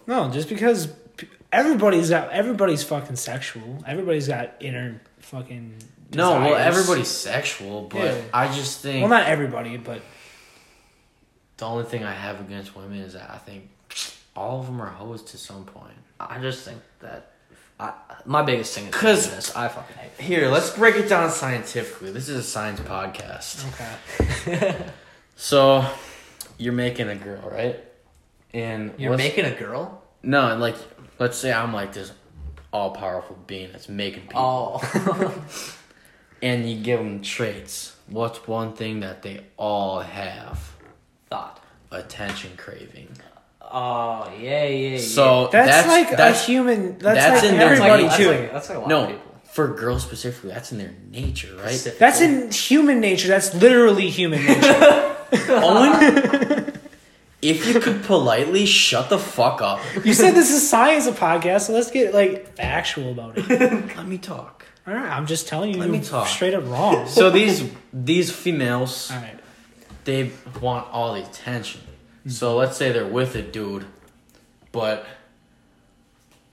[0.06, 0.86] no, just because
[1.16, 3.82] p- everybody's got everybody's fucking sexual.
[3.86, 5.74] Everybody's got inner fucking.
[6.14, 6.32] no.
[6.40, 8.20] Well, everybody's sexual, but Yeah.
[8.34, 10.00] I just think Well, not everybody, but
[11.56, 13.68] the only thing I have against women is that I think
[14.34, 15.94] all of them are hoes to some point.
[16.20, 17.28] I just think that.
[17.80, 17.92] I,
[18.26, 19.56] my biggest thing is 'Cause- feminists.
[19.56, 20.24] I fucking hate.
[20.24, 22.12] Here, let's break it down scientifically.
[22.12, 23.64] This is a science podcast.
[24.46, 24.76] okay.
[25.34, 25.84] So,
[26.58, 27.80] you're making a girl, right?
[28.54, 30.02] And You're making a girl.
[30.22, 30.76] no, and like,
[31.18, 32.12] let's say I'm like this
[32.72, 34.40] all powerful being that's making people.
[34.84, 35.44] Oh,
[36.42, 37.96] and you give them traits.
[38.08, 40.72] What's one thing that they all have?
[41.30, 41.60] Thought.
[41.90, 43.08] Attention craving.
[43.60, 44.88] Oh yeah, yeah.
[44.90, 44.98] yeah.
[44.98, 46.98] So That's, that's like that's a human.
[46.98, 48.28] That's, that's like in their everybody that's too.
[48.30, 49.40] like, that's like a lot of no people.
[49.44, 50.50] for girls specifically.
[50.50, 51.94] That's in their nature, right?
[51.98, 53.28] That's in human nature.
[53.28, 55.16] That's literally human nature.
[55.48, 56.71] Owen,
[57.42, 61.62] if you could politely shut the fuck up, you said this is science a podcast,
[61.62, 63.48] so let's get like factual about it.
[63.96, 64.64] let me talk.
[64.86, 66.26] All right, I'm just telling you, Let me talk.
[66.26, 67.06] straight up wrong.
[67.08, 69.38] So these these females, All right.
[70.04, 71.80] they want all the attention.
[71.82, 72.30] Mm-hmm.
[72.30, 73.84] So let's say they're with a dude,
[74.72, 75.06] but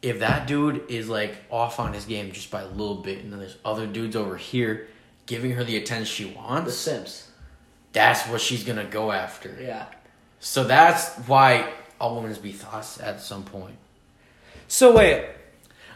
[0.02, 3.32] if that dude is like off on his game just by a little bit, and
[3.32, 4.88] then there's other dudes over here
[5.26, 7.30] giving her the attention she wants, The Sims.
[7.94, 9.58] that's what she's gonna go after.
[9.62, 9.86] Yeah.
[10.40, 13.76] So that's why all women's be thoughts at some point.
[14.68, 15.26] So wait,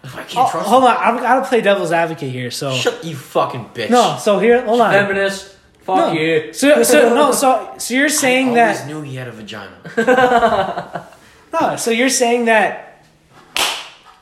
[0.03, 0.67] I can't oh, trust.
[0.67, 0.97] hold on.
[0.97, 2.51] I'm gotta play devil's advocate here.
[2.51, 3.89] So Shut you fucking bitch.
[3.89, 4.91] no, so here, hold on.
[4.91, 5.55] Feminist.
[5.81, 6.11] Fuck No.
[6.13, 6.53] you.
[6.53, 9.77] So, so no, so so you're I saying always that knew he had a vagina.
[11.53, 13.03] no, so you're saying that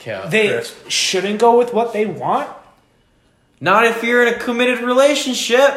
[0.00, 0.74] Okay, uh, they Chris.
[0.88, 2.50] shouldn't go with what they want.
[3.60, 5.72] Not if you're in a committed relationship.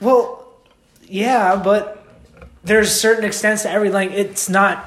[0.00, 0.46] Well,
[1.02, 1.97] yeah, but
[2.68, 4.84] there's certain extents to every like it's not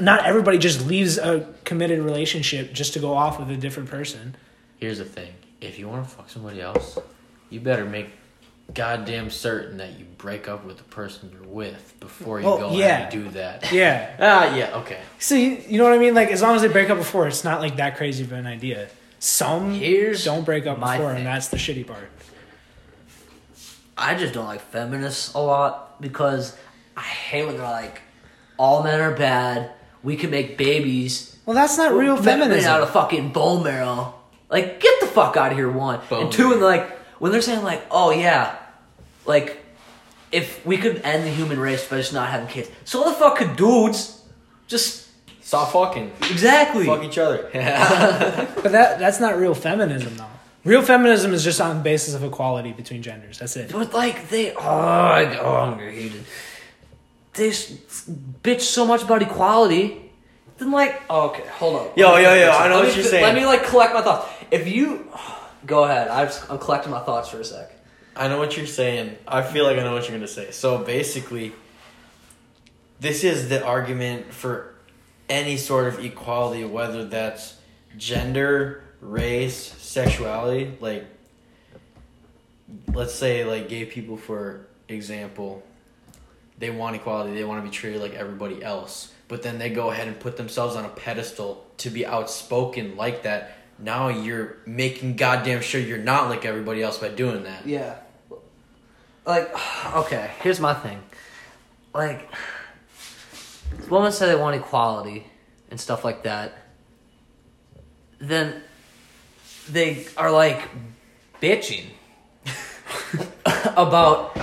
[0.00, 4.34] not everybody just leaves a committed relationship just to go off with a different person.
[4.78, 6.98] Here's the thing: if you want to fuck somebody else,
[7.50, 8.08] you better make
[8.74, 12.72] goddamn certain that you break up with the person you're with before you Well, go
[12.72, 13.02] yeah.
[13.02, 13.70] and do that.
[13.72, 14.10] Yeah.
[14.18, 15.00] Ah, yeah, okay.
[15.20, 16.14] So you, you know what I mean?
[16.14, 18.46] Like as long as they break up before, it's not like that crazy of an
[18.46, 18.88] idea.
[19.20, 21.18] Some Here's don't break up before, thing.
[21.18, 22.10] and that's the shitty part.
[23.96, 26.56] I just don't like feminists a lot because
[26.96, 28.00] I hate when they're like,
[28.56, 29.70] all men are bad.
[30.02, 31.36] We can make babies.
[31.44, 32.70] Well, that's not real feminism.
[32.70, 34.14] out of fucking bone marrow.
[34.48, 35.70] Like, get the fuck out of here.
[35.70, 38.56] One Bone and two, and like when they're saying like, oh yeah,
[39.24, 39.62] like
[40.32, 43.14] if we could end the human race by just not having kids, so what the
[43.14, 44.22] fuck could dudes
[44.68, 45.06] just
[45.40, 46.10] Stop fucking.
[46.30, 46.86] exactly?
[46.86, 47.48] Fuck each other.
[48.62, 50.26] But that that's not real feminism, though.
[50.64, 53.38] Real feminism is just on the basis of equality between genders.
[53.38, 53.70] That's it.
[53.70, 56.22] But like they, oh, I, oh I'm gonna hate it.
[57.36, 57.72] They s-
[58.42, 60.10] bitch so much about equality.
[60.58, 61.90] Then like, oh, okay, hold on.
[61.96, 63.22] Yo, yo, yo, I know Let what me- you're saying.
[63.22, 64.28] Let me like collect my thoughts.
[64.50, 65.08] If you,
[65.66, 66.08] go ahead.
[66.08, 67.72] I just, I'm collecting my thoughts for a sec.
[68.16, 69.16] I know what you're saying.
[69.28, 70.50] I feel like I know what you're gonna say.
[70.50, 71.52] So basically,
[73.00, 74.74] this is the argument for
[75.28, 77.56] any sort of equality, whether that's
[77.98, 80.74] gender, race, sexuality.
[80.80, 81.04] Like,
[82.94, 85.62] let's say, like gay people, for example,
[86.58, 87.34] they want equality.
[87.34, 89.12] They want to be treated like everybody else.
[89.28, 93.24] But then they go ahead and put themselves on a pedestal to be outspoken like
[93.24, 93.56] that.
[93.78, 97.66] Now you're making goddamn sure you're not like everybody else by doing that.
[97.66, 97.96] Yeah.
[99.26, 99.50] Like,
[99.94, 101.02] okay, here's my thing.
[101.92, 102.28] Like,
[103.90, 105.26] women say they want equality
[105.70, 106.56] and stuff like that.
[108.18, 108.62] Then
[109.68, 110.62] they are like
[111.42, 111.86] bitching
[113.76, 114.38] about.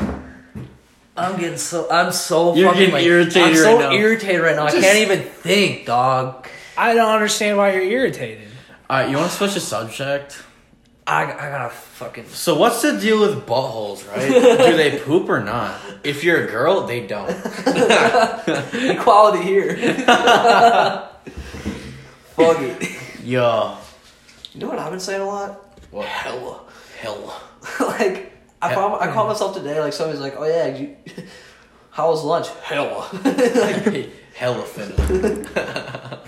[1.16, 3.92] I'm getting so I'm so You're fucking getting like, irritated I'm so right now.
[3.92, 4.66] irritated right now.
[4.66, 6.48] I Just- can't even think, dog.
[6.78, 8.48] I don't understand why you're irritated.
[8.90, 10.42] All right, you want to switch the subject?
[11.06, 12.28] I I gotta fucking.
[12.30, 14.28] So what's the deal with buttholes, right?
[14.68, 15.76] Do they poop or not?
[16.04, 17.30] If you're a girl, they don't.
[18.74, 19.76] Equality here.
[22.36, 22.90] Fuck it.
[23.24, 23.78] Yo,
[24.54, 25.60] You know what I've been saying a lot?
[25.92, 26.06] what?
[26.08, 26.62] Hella.
[27.00, 27.42] Hell.
[27.82, 28.32] like
[28.64, 28.90] I Hell.
[28.90, 29.30] caught, I caught mm.
[29.30, 29.80] myself today.
[29.82, 30.96] Like somebody's like, "Oh yeah, you,
[31.92, 33.10] how was lunch?" Hella.
[33.24, 36.20] like, Hella finna.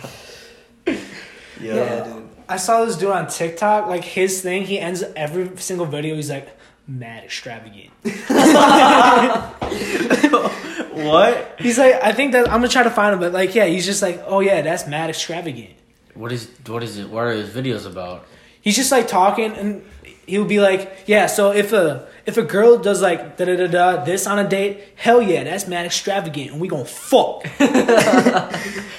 [1.62, 1.76] Yo.
[1.76, 2.30] yeah, dude.
[2.50, 3.88] I saw this dude on TikTok.
[3.88, 6.16] Like his thing, he ends every single video.
[6.16, 6.50] He's like,
[6.88, 7.92] "Mad extravagant."
[10.96, 11.58] What?
[11.60, 13.86] He's like, I think that I'm gonna try to find him, but like, yeah, he's
[13.86, 15.72] just like, "Oh yeah, that's mad extravagant."
[16.14, 17.10] What is what is it?
[17.10, 18.26] What are his videos about?
[18.62, 19.84] He's just like talking, and
[20.28, 23.68] he'll be like, "Yeah, so if a if a girl does like da da da
[23.68, 27.46] da this on a date, hell yeah, that's mad extravagant, and we gonna fuck."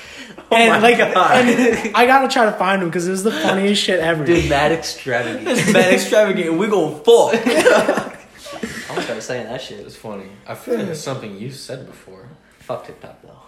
[0.48, 1.32] Oh and my like, God.
[1.48, 4.24] and I gotta try to find him because it was the funniest shit ever.
[4.24, 5.48] Dude, mad extravagant.
[5.58, 6.56] It's bad extravagant.
[6.56, 7.34] We gonna fuck.
[7.34, 9.80] I'm gonna start saying that shit.
[9.80, 10.28] It's funny.
[10.46, 12.28] I feel like it's something you said before.
[12.60, 13.42] Fuck TikTok though.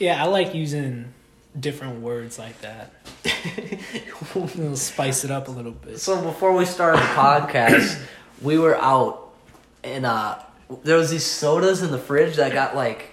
[0.00, 1.14] Yeah, I like using
[1.58, 2.92] different words like that.
[4.34, 5.98] It'll spice it up a little bit.
[5.98, 8.00] So before we started the podcast,
[8.42, 9.32] we were out
[9.82, 10.38] and uh
[10.84, 13.10] there was these sodas in the fridge that got like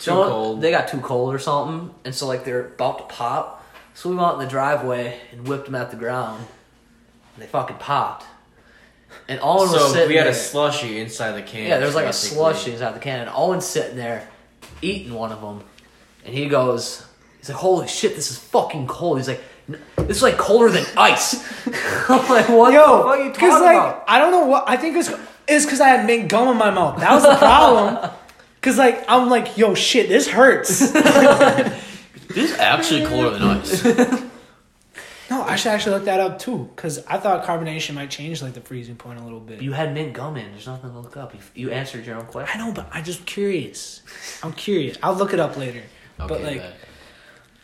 [0.00, 0.60] Too you know, cold.
[0.60, 3.64] They got too cold or something, and so like they're about to pop.
[3.94, 6.46] So we went out in the driveway and whipped them at the ground.
[7.34, 8.24] And they fucking popped.
[9.28, 10.32] and Owen was so sitting we had there.
[10.32, 11.68] a slushy inside the can.
[11.68, 14.28] Yeah, there's like a slushy inside the can, and Owen's sitting there
[14.80, 15.62] eating one of them,
[16.24, 17.04] and he goes,
[17.42, 19.42] he's like, "Holy shit, this is fucking cold." He's like,
[19.96, 21.34] "This is like colder than ice."
[22.08, 24.46] I'm like, "What Yo, the fuck are you because talking like about?" I don't know
[24.46, 25.10] what I think it's
[25.48, 27.00] it's because I had mint gum in my mouth.
[27.00, 28.10] That was the problem.
[28.62, 30.94] Because like I'm like, yo, shit, this hurts.
[32.28, 33.84] This is actually colder than ice.
[35.28, 36.70] no, I should actually look that up too.
[36.74, 39.60] Because I thought carbonation might change like the freezing point a little bit.
[39.60, 40.50] You had mint gum in.
[40.52, 41.34] There's nothing to look up.
[41.34, 42.58] You, you answered your own question.
[42.58, 44.00] I know, but I'm just curious.
[44.42, 44.96] I'm curious.
[45.02, 45.82] I'll look it up later.
[46.20, 46.74] Okay, but like, bet.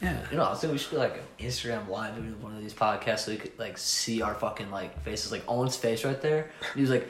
[0.01, 0.21] Yeah.
[0.31, 2.61] You know, I was thinking we should be like an Instagram live doing one of
[2.63, 6.21] these podcasts so we could like see our fucking like faces, like Owen's face right
[6.21, 6.51] there.
[6.75, 7.09] He was like,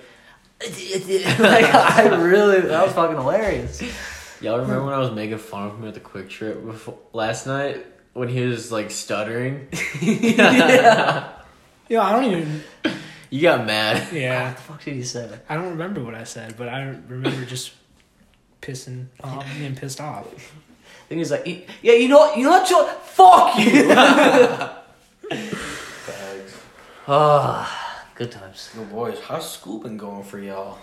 [1.38, 3.82] like I really that was fucking hilarious.
[4.40, 7.84] Y'all remember when I was making fun of him at the QuikTrip before, last night
[8.12, 9.68] when he was like stuttering?
[10.00, 11.32] yeah.
[11.88, 12.62] Yo, I don't even.
[13.30, 14.08] You got mad.
[14.12, 15.38] Yeah, What the fuck did he say?
[15.48, 17.72] I don't remember what I said, but I remember just
[18.62, 20.26] pissing off, being pissed off.
[21.08, 21.46] I think he's like,
[21.80, 22.36] yeah, you know what?
[22.36, 22.68] You know what?
[22.68, 22.84] Joe?
[23.02, 23.88] Fuck you.
[27.10, 28.70] Ah, good times.
[28.76, 30.78] Yo, boys, how's school been going for y'all?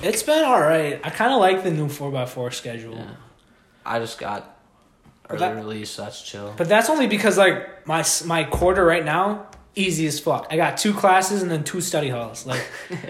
[0.00, 1.00] It's been all right.
[1.02, 3.10] I kind of like the new four x four schedule, Yeah.
[3.84, 4.56] I just got
[5.24, 6.54] But early that- release, so that's chill.
[6.56, 10.46] but that's only because like my my quarter right now easy as fuck.
[10.50, 12.46] I got two classes and then two study halls.
[12.46, 12.64] Like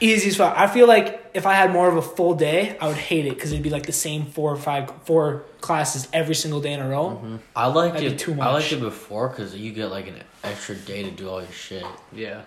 [0.00, 0.56] easy as fuck.
[0.56, 3.34] I feel like if I had more of a full day, I would hate it
[3.34, 6.80] because it'd be like the same four or five four classes every single day in
[6.80, 7.38] a row.
[7.54, 8.18] I liked That'd it.
[8.18, 8.46] too much.
[8.46, 8.62] I much.
[8.62, 11.84] liked it before because you get like an extra day to do all your shit.
[12.12, 12.42] Yeah.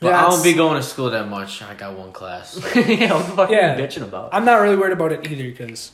[0.00, 1.60] But I That's- don't be going to school that much.
[1.62, 2.56] I got one class.
[2.74, 3.74] yeah, what the fuck Yeah.
[3.74, 4.30] are you bitching about?
[4.32, 5.92] I'm not really worried about it either because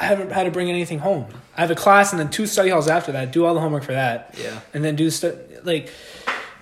[0.00, 1.26] I haven't had to bring anything home.
[1.56, 3.32] I have a class and then two study halls after that.
[3.32, 4.60] Do all the homework for that, yeah.
[4.74, 5.90] and then do stu- like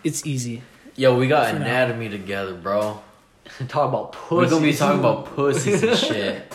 [0.05, 0.63] it's easy.
[0.97, 1.65] Yo, we got For now.
[1.67, 3.01] anatomy together, bro.
[3.69, 4.35] Talk about pussy.
[4.37, 6.55] We're gonna be talking about pussies and shit.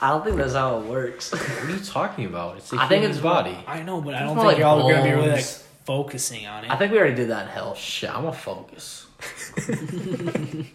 [0.00, 1.32] I don't think that's how it works.
[1.32, 2.56] What are you talking about?
[2.58, 3.56] It's a I think it's body.
[3.66, 6.64] I know, but I don't think like y'all are gonna be really like focusing on
[6.64, 6.70] it.
[6.70, 7.74] I think we already did that in hell.
[7.74, 9.06] Shit, I'm a focus.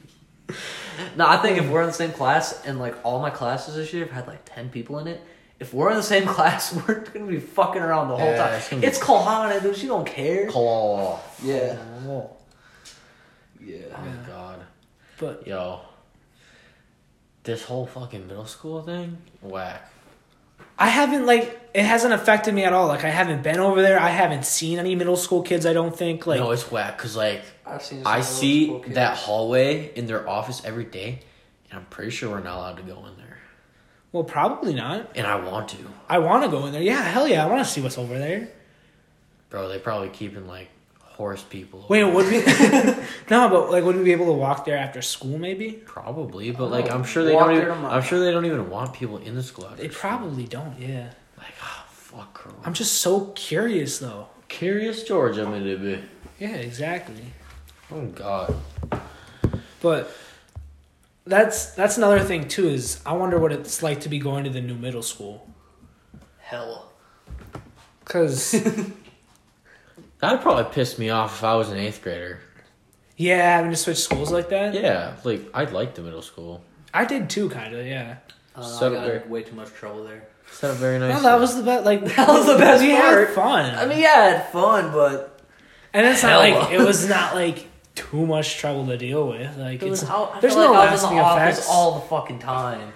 [1.16, 3.92] No, I think if we're in the same class and like all my classes this
[3.94, 5.22] year have had like ten people in it,
[5.60, 8.54] if we're in the same class, we're gonna be fucking around the whole Yeah, time.
[8.54, 9.76] it's gonna be- It's Kohana, dude.
[9.76, 10.48] She don't care.
[10.50, 11.20] Claw.
[11.42, 11.78] Yeah.
[12.08, 12.30] Oh
[13.60, 13.78] Yeah.
[13.92, 14.33] my god.
[15.24, 15.82] But Yo.
[17.44, 19.18] This whole fucking middle school thing?
[19.42, 19.90] Whack.
[20.80, 22.88] I haven't like it hasn't affected me at all.
[22.88, 24.00] Like I haven't been over there.
[24.00, 25.66] I haven't seen any middle school kids.
[25.66, 28.04] I don't think like no, it's whack because like I've seen.
[28.06, 31.20] I see that hallway in their office every day,
[31.70, 33.38] and I'm pretty sure we're not allowed to go in there.
[34.12, 35.12] well probably not.
[35.16, 35.78] And I want to,
[36.10, 36.82] I want to go in there.
[36.82, 38.50] Yeah, hell yeah, I want to see what's over there.
[39.50, 39.68] bro.
[39.70, 40.70] They probably keeping like
[41.14, 41.86] horse people.
[41.90, 42.40] Wait, would we?
[43.30, 45.38] no, but like, would we be able to walk there after school?
[45.38, 47.56] Maybe Probably, but like oh, I'm sure they Walk don't.
[47.56, 47.96] there Even, tomorrow.
[47.96, 49.66] I'm sure they don't even want people in the school.
[49.66, 50.00] After they school.
[50.00, 50.80] probably don't.
[50.80, 52.44] Yeah, like oh fuck.
[52.44, 52.56] Girl.
[52.66, 54.28] I'm just so curious though.
[54.50, 55.38] curious, George.
[55.38, 55.78] I'm gonna oh.
[55.78, 56.00] be.
[56.40, 57.24] Yeah, exactly.
[57.92, 58.56] Oh god.
[59.82, 60.12] But
[61.26, 62.68] that's that's another thing too.
[62.68, 65.48] Is I wonder what it's like to be going to the new middle school.
[66.40, 66.92] hell.
[68.06, 68.56] Cause
[70.24, 72.40] That'd probably piss me off if I was an eighth grader.
[73.18, 74.74] yeah, having to switch schools like that.
[74.74, 76.64] Yeah, like I'd like the middle school.
[76.94, 77.86] I did too, kind of.
[77.86, 78.18] Yeah.
[78.56, 79.16] I, don't Set I got there.
[79.18, 80.28] in way too much trouble there.
[80.50, 81.16] Set up very nice.
[81.16, 81.84] No, that was the best.
[81.86, 83.28] Like That was the best We part.
[83.28, 83.76] had fun.
[83.76, 85.42] I mean, yeah, I had fun, but
[85.92, 89.58] and it's not like it was not like too much trouble to deal with.
[89.58, 91.58] Like it was it's how, I there's no like I was in lasting the office
[91.58, 91.70] effects.
[91.70, 92.94] all the fucking time.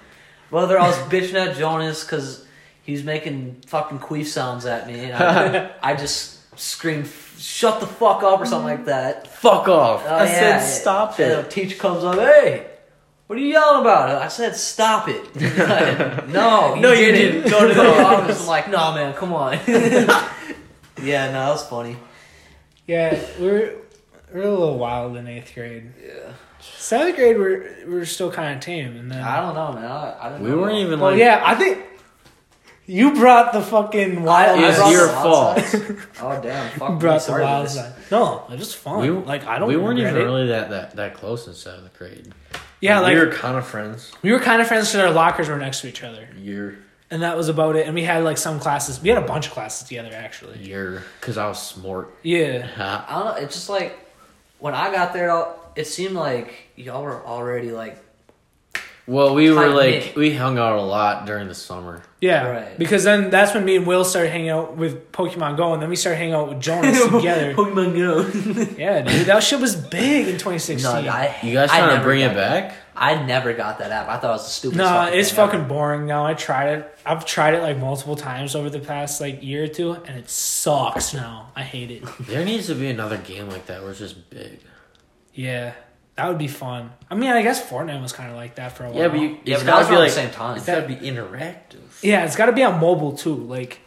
[0.49, 2.45] Whether I was bitching at Jonas because
[2.83, 7.87] he was making fucking queef sounds at me, and I, I just screamed, "Shut the
[7.87, 8.85] fuck up" or something like mm-hmm.
[8.87, 9.27] that.
[9.27, 10.03] Fuck off.
[10.05, 10.59] Oh, I yeah.
[10.59, 11.43] said stop And it.
[11.45, 12.67] the teacher comes up, "Hey,
[13.27, 15.35] what are you yelling about?" I said, "Stop it."
[16.29, 17.49] no, No, you didn't.
[17.49, 18.39] Go to the I office.
[18.39, 21.97] was like, "No, man, come on." yeah, no, that was funny.
[22.87, 23.75] Yeah, we were
[24.33, 25.91] we were a little wild in eighth grade.
[26.03, 29.73] Yeah, Seventh grade, we're we were still kind of tame, and then I don't know,
[29.73, 29.85] man.
[29.85, 30.57] I, I didn't We know.
[30.57, 31.19] weren't even well, like.
[31.19, 31.83] yeah, I think
[32.87, 34.59] you brought the fucking wild.
[34.59, 35.57] I It's brought your fault.
[36.21, 36.69] oh damn!
[36.79, 37.93] Fuck You brought the wild side.
[38.09, 39.01] No, it was fun.
[39.01, 39.67] We, like I don't.
[39.67, 40.19] We weren't even it.
[40.19, 42.33] really that, that that close in seventh grade.
[42.79, 44.11] Yeah, like we were kind of friends.
[44.21, 46.77] we were kind of friends because our lockers were next to each other, Year,
[47.11, 47.85] and that was about it.
[47.87, 49.01] And we had like some classes.
[49.01, 50.59] We had a bunch of classes together, actually.
[50.59, 52.13] year, because I was smart.
[52.23, 52.67] Yeah.
[53.09, 53.41] I don't know.
[53.41, 53.97] It's just like
[54.59, 55.45] when I got there,
[55.75, 57.97] it seemed like y'all were already like
[59.07, 60.15] Well, we were like knit.
[60.17, 62.01] we hung out a lot during the summer.
[62.19, 62.77] Yeah, Right.
[62.77, 65.89] because then that's when me and Will started hanging out with Pokemon Go, and then
[65.89, 67.53] we started hanging out with Jonas together.
[67.53, 68.75] Pokemon Go.
[68.77, 70.83] Yeah, dude, that shit was big in 2016.
[71.05, 72.67] no, I, You guys I trying to bring got it that.
[72.69, 72.77] back?
[72.99, 74.09] I never got that app.
[74.09, 74.77] I thought it was the stupidest.
[74.79, 75.51] No, fucking it's thing ever.
[75.51, 76.25] fucking boring now.
[76.25, 76.97] I tried it.
[77.05, 80.29] I've tried it like multiple times over the past like year or two, and it
[80.29, 81.51] sucks now.
[81.55, 82.03] I hate it.
[82.21, 84.59] There needs to be another game like that where it's just big.
[85.33, 85.73] Yeah,
[86.17, 86.91] that would be fun.
[87.09, 88.97] I mean, I guess Fortnite was kind of like that for a while.
[89.01, 90.57] Yeah, but you, Yeah, it's but that gotta was be around like the same time.
[90.57, 92.01] It's gotta be interactive.
[92.03, 93.79] yeah, it's got to be on mobile too, like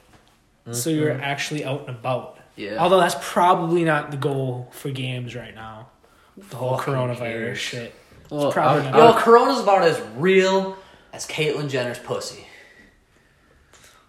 [0.72, 1.22] so you're Mm-hmm.
[1.22, 2.38] actually out and about.
[2.56, 2.76] Yeah.
[2.78, 5.88] Although that's probably not the goal for games right now.
[6.36, 7.58] The whole Fucking coronavirus cares.
[7.58, 7.94] shit.
[8.30, 9.00] Well, probably I- not.
[9.00, 10.76] I- Yo, Corona's about as real
[11.12, 12.46] as Caitlyn Jenner's pussy.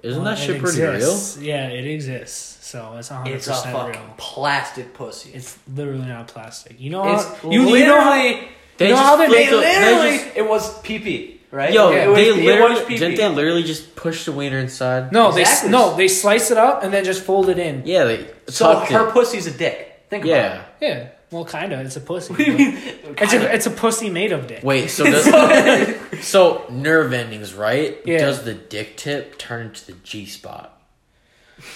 [0.03, 1.19] isn't Well, that it shit pretty real?
[1.39, 2.50] Yeah, it exists.
[2.71, 4.13] So it's 100% It's a fucking real.
[4.17, 5.31] plastic pussy.
[5.33, 6.79] It's literally not plastic.
[6.79, 9.27] You know It's how you, you know how literally- They You know just how they
[9.27, 11.73] flick make the- They they literally, just- it was PP, right?
[11.73, 12.99] Yo, it was, they it was literally PP.
[12.99, 15.11] didn't they literally just push the wiener inside?
[15.11, 15.67] No, Exactly.
[15.69, 17.83] they no, they slice it up and then just fold it in.
[17.85, 19.11] Yeah, they so tucked her it.
[19.11, 20.05] pussy's a dick.
[20.09, 20.61] Think about it.
[20.81, 20.87] Yeah.
[20.87, 21.79] Yeah, well, kind of.
[21.85, 22.33] It's a pussy.
[22.33, 22.37] it.
[22.37, 22.77] What do you mean?
[23.17, 24.63] it's a it's a pussy made of dick.
[24.63, 27.97] Wait, so does, so nerve endings, right?
[28.05, 28.19] Yeah.
[28.19, 30.81] Does the dick tip turn into the G spot,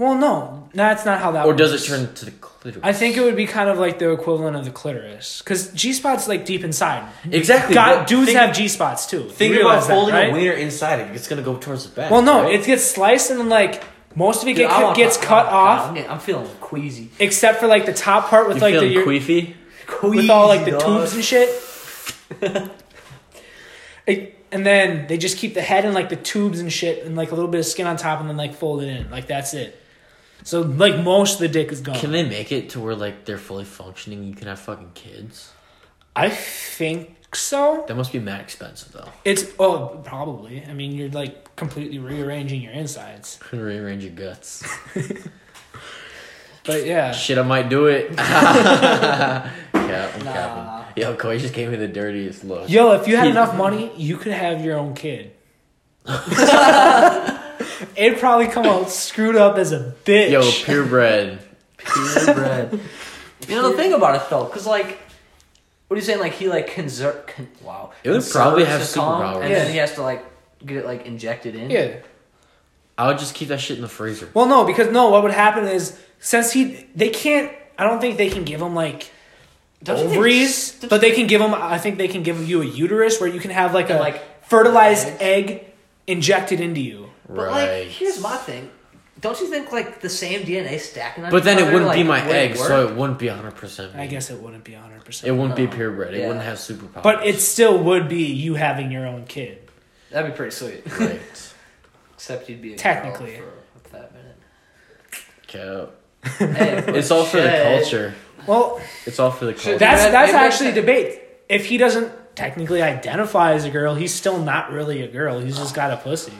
[0.00, 1.46] Well, no, that's not how that.
[1.46, 1.54] Works.
[1.54, 2.82] Or does it turn to the clitoris?
[2.82, 5.92] I think it would be kind of like the equivalent of the clitoris, because G
[5.92, 7.06] spot's like deep inside.
[7.30, 7.74] exactly.
[7.74, 9.28] God, dudes think, have G spots too.
[9.28, 10.30] Think about that, folding right?
[10.30, 11.14] a wiener inside it.
[11.14, 12.10] It's gonna go towards the back.
[12.10, 12.54] Well, no, right?
[12.58, 13.84] it gets sliced and then like
[14.16, 17.10] most of it Dude, get, want- gets I cut want- off, I'm, I'm feeling queasy.
[17.18, 19.54] except for like the top part with you like the queefy?
[20.02, 22.70] with all like the Queasy, tubes and shit.
[24.06, 27.14] It- and then they just keep the head and like the tubes and shit and
[27.16, 29.08] like a little bit of skin on top and then like fold it in.
[29.10, 29.79] Like that's it.
[30.44, 31.96] So like most of the dick is gone.
[31.96, 34.24] Can they make it to where like they're fully functioning?
[34.24, 35.52] You can have fucking kids.
[36.16, 37.84] I think so.
[37.86, 39.08] That must be mad expensive though.
[39.24, 40.64] It's oh probably.
[40.68, 43.38] I mean you're like completely rearranging your insides.
[43.52, 44.64] Rearrange your guts.
[46.64, 47.12] But yeah.
[47.12, 48.10] Shit, I might do it.
[48.18, 50.32] yeah, I'm Nah.
[50.32, 51.02] capping.
[51.02, 52.68] Yo, Koi just gave me the dirtiest look.
[52.68, 55.32] Yo, if you had enough money, you could have your own kid.
[57.96, 60.30] It'd probably come out screwed up as a bitch.
[60.30, 61.38] Yo, purebred.
[61.78, 62.78] Purebred.
[63.48, 64.98] you know the thing about it though, because like,
[65.88, 66.20] what are you saying?
[66.20, 67.92] Like he like conser- con- wow.
[68.04, 69.40] It would probably have superpowers.
[69.42, 69.58] and Yeah.
[69.60, 70.24] then he has to like
[70.64, 71.70] get it like injected in.
[71.70, 71.96] yeah.
[72.98, 74.28] I would just keep that shit in the freezer.
[74.34, 77.50] Well, no, because no, what would happen is since he they can't.
[77.78, 79.10] I don't think they can give him like
[79.82, 81.54] Don't you think- ovaries, don't but they can give him.
[81.54, 84.44] I think they can give you a uterus where you can have like a like,
[84.44, 85.20] fertilized eggs.
[85.20, 85.64] egg
[86.06, 87.08] injected into you.
[87.34, 87.80] But right.
[87.84, 88.70] like, here's my thing.
[89.20, 91.96] Don't you think like the same DNA stacking on but each then it wouldn't like,
[91.96, 92.68] be my wouldn't egg, work?
[92.68, 95.28] so it wouldn't be 100% I guess it wouldn't be hundred percent.
[95.28, 95.76] It wouldn't be uh-huh.
[95.76, 96.14] purebred.
[96.14, 96.28] It Yeah.
[96.28, 97.02] wouldn't have superpowers.
[97.02, 99.58] but it still would be you having your own kid.
[100.10, 100.82] That'd be pretty sweet.
[100.98, 101.20] Right.
[102.14, 103.36] Except you'd be a girl Technically.
[103.36, 104.36] for that minute.
[105.46, 105.90] Cap.
[106.38, 108.14] Hey, It's all for the culture.
[108.46, 109.78] Well, It's all for the culture.
[109.78, 111.20] that's that's actually a debate.
[111.48, 115.40] If he doesn't technically identify as a girl, he's still not really a girl.
[115.40, 116.32] He's just got a pussy.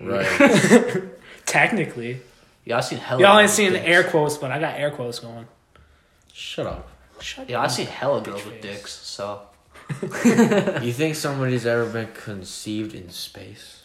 [0.00, 1.02] Right.
[1.46, 2.20] Technically,
[2.64, 3.20] Yeah, I've seen hella.
[3.20, 5.46] y'all ain't girls seeing with the air quotes, but I got air quotes going.
[6.32, 6.88] Shut up.
[7.20, 7.60] Shut Yeah.
[7.60, 8.92] I've seen hella girls Bitch with dicks.
[8.92, 9.42] So
[10.82, 13.82] You think somebody's ever been conceived in space?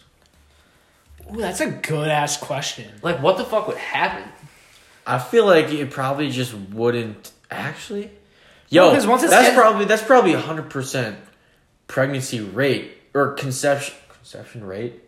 [1.30, 2.90] Ooh, that's a good ass question.
[3.02, 4.24] like, what the fuck would happen?
[5.06, 8.10] I feel like it probably just wouldn't actually.
[8.70, 11.16] Yo, No, 'cause once it's that's in- probably that's probably hundred percent
[11.86, 15.02] pregnancy rate or conception conception rate.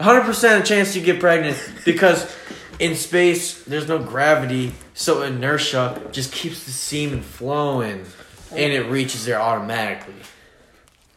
[0.00, 2.34] Hundred percent chance you get pregnant because
[2.78, 8.06] in space there's no gravity, so inertia just keeps the semen flowing,
[8.50, 10.14] and it reaches there automatically.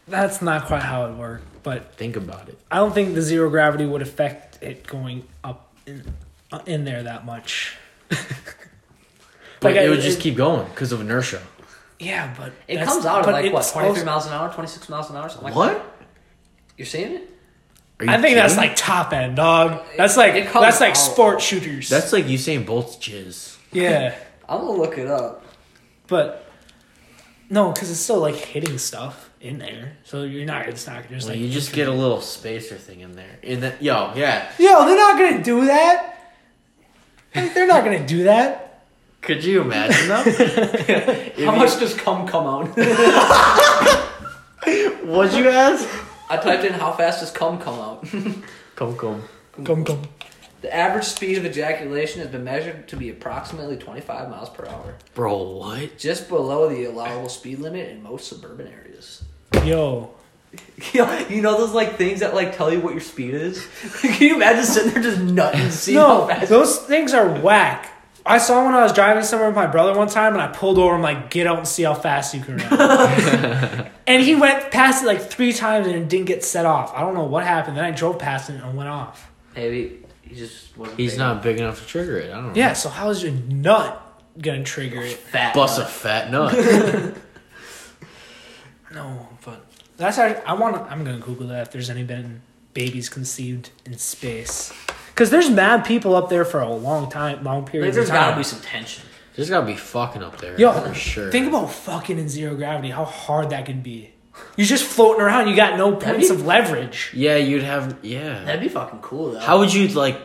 [0.07, 2.59] That's not quite how it worked, but Think about it.
[2.69, 6.03] I don't think the zero gravity would affect it going up in,
[6.51, 7.77] uh, in there that much.
[8.09, 8.17] But
[9.61, 11.41] Like, it would just it- keep going because of inertia.
[11.99, 14.33] Yeah, but It that's- comes out at but like what, it's 23 also- miles an
[14.33, 15.73] hour, 26 miles an hour, something like What?
[15.73, 15.85] that.
[16.77, 17.29] You're seeing it?
[17.99, 19.83] Are you I think that's like top end, dog.
[19.97, 20.97] That's like that's like out.
[20.97, 21.89] sport shooters.
[21.89, 23.57] that's like Usain Bolt's jizz.
[23.71, 24.15] yeah,
[24.49, 25.45] I'm gonna look it up.
[26.07, 26.49] but
[27.49, 30.67] no, because it's still like hitting stuff in there, so you're not.
[30.67, 33.37] It's not just Well, like you just get a little spacer thing in there.
[33.43, 34.51] In that, yo, yeah.
[34.57, 36.09] Yo, they're not gonna do that.
[37.35, 38.85] Like, They're not gonna do that.
[39.21, 40.23] Could you imagine though?
[41.45, 42.67] How you- much does cum come out?
[45.05, 45.87] What'd you ask?
[46.33, 48.05] I typed in how fast does cum come out.
[48.75, 49.23] Come, come.
[49.63, 50.01] Come, come.
[50.61, 54.95] The average speed of ejaculation has been measured to be approximately 25 miles per hour,
[55.13, 55.97] Bro, what?
[55.97, 59.23] just below the allowable speed limit in most suburban areas.
[59.63, 60.11] Yo,
[60.93, 63.67] you know those like things that like tell you what your speed is?
[64.01, 66.49] Can you imagine sitting there just nutting, seeing no, how fast?
[66.49, 67.89] No, those things are whack.
[68.25, 70.77] I saw when I was driving somewhere with my brother one time, and I pulled
[70.77, 70.93] over.
[70.93, 75.03] and like, "Get out and see how fast you can run." and he went past
[75.03, 76.93] it like three times and it didn't get set off.
[76.95, 77.77] I don't know what happened.
[77.77, 79.29] Then I drove past it and went off.
[79.55, 80.99] Maybe he just wasn't.
[80.99, 81.43] He's big not enough.
[81.43, 82.31] big enough to trigger it.
[82.31, 82.53] I don't know.
[82.55, 82.73] Yeah.
[82.73, 83.99] So how is your nut
[84.39, 85.13] gonna trigger it?
[85.17, 85.53] fat.
[85.53, 86.53] Bust a fat nut.
[88.93, 89.65] No, but
[89.97, 90.75] that's how I want.
[90.75, 92.41] to I'm gonna Google that if there's any been
[92.73, 94.71] babies conceived in space.
[95.07, 98.13] Because there's mad people up there for a long time, long Like, periods of time.
[98.13, 99.03] There's gotta be some tension.
[99.35, 100.59] There's gotta be fucking up there.
[100.59, 101.31] Yo, for sure.
[101.31, 102.89] Think about fucking in zero gravity.
[102.89, 104.11] How hard that can be.
[104.57, 105.47] You're just floating around.
[105.49, 107.11] You got no points be- of leverage.
[107.13, 107.97] yeah, you'd have.
[108.03, 108.43] Yeah.
[108.43, 109.39] That'd be fucking cool though.
[109.39, 110.17] How would you like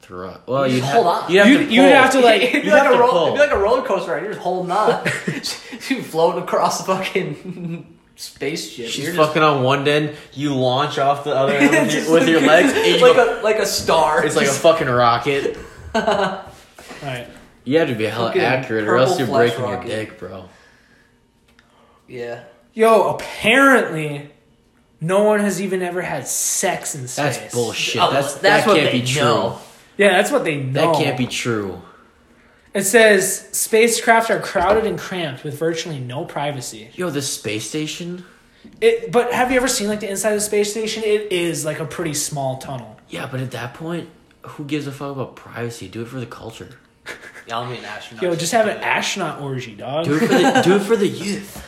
[0.00, 0.30] throw?
[0.30, 0.40] it?
[0.46, 1.30] Well, You you'd hold on.
[1.30, 1.72] You'd have You'd- to.
[1.72, 3.22] you'd have to, like- it'd be you'd like have a to roll, pull.
[3.28, 4.22] it'd be like a roller coaster ride.
[4.22, 5.04] You're just holding on,
[5.88, 8.88] you floating across the fucking spaceship.
[8.88, 10.14] She's You're just fucking on one end.
[10.34, 12.72] You launch off the other end with, your, with your legs.
[12.74, 14.24] and you like go- a like a star.
[14.26, 15.56] it's like a fucking rocket.
[15.94, 16.02] All
[17.02, 17.28] right.
[17.68, 20.48] You have to be hella Fucking accurate, or else you're flesh breaking your dick, bro.
[22.06, 22.44] yeah.
[22.72, 24.30] Yo, apparently,
[25.02, 27.36] no one has even ever had sex in space.
[27.36, 28.00] That's bullshit.
[28.00, 29.22] Oh, that's that's that what can't they be true.
[29.22, 29.58] know.
[29.98, 30.92] Yeah, that's what they know.
[30.92, 31.82] That can't be true.
[32.72, 36.88] It says spacecraft are crowded and cramped with virtually no privacy.
[36.94, 38.24] Yo, the space station.
[38.80, 41.02] It, but have you ever seen like the inside of the space station?
[41.04, 42.96] It is like a pretty small tunnel.
[43.10, 44.08] Yeah, but at that point,
[44.42, 45.88] who gives a fuck about privacy?
[45.88, 46.78] Do it for the culture.
[47.48, 48.22] Yeah, I'll be an astronaut.
[48.22, 50.04] Yo, just have an astronaut orgy, dog.
[50.04, 51.64] Do it for the do it for the youth.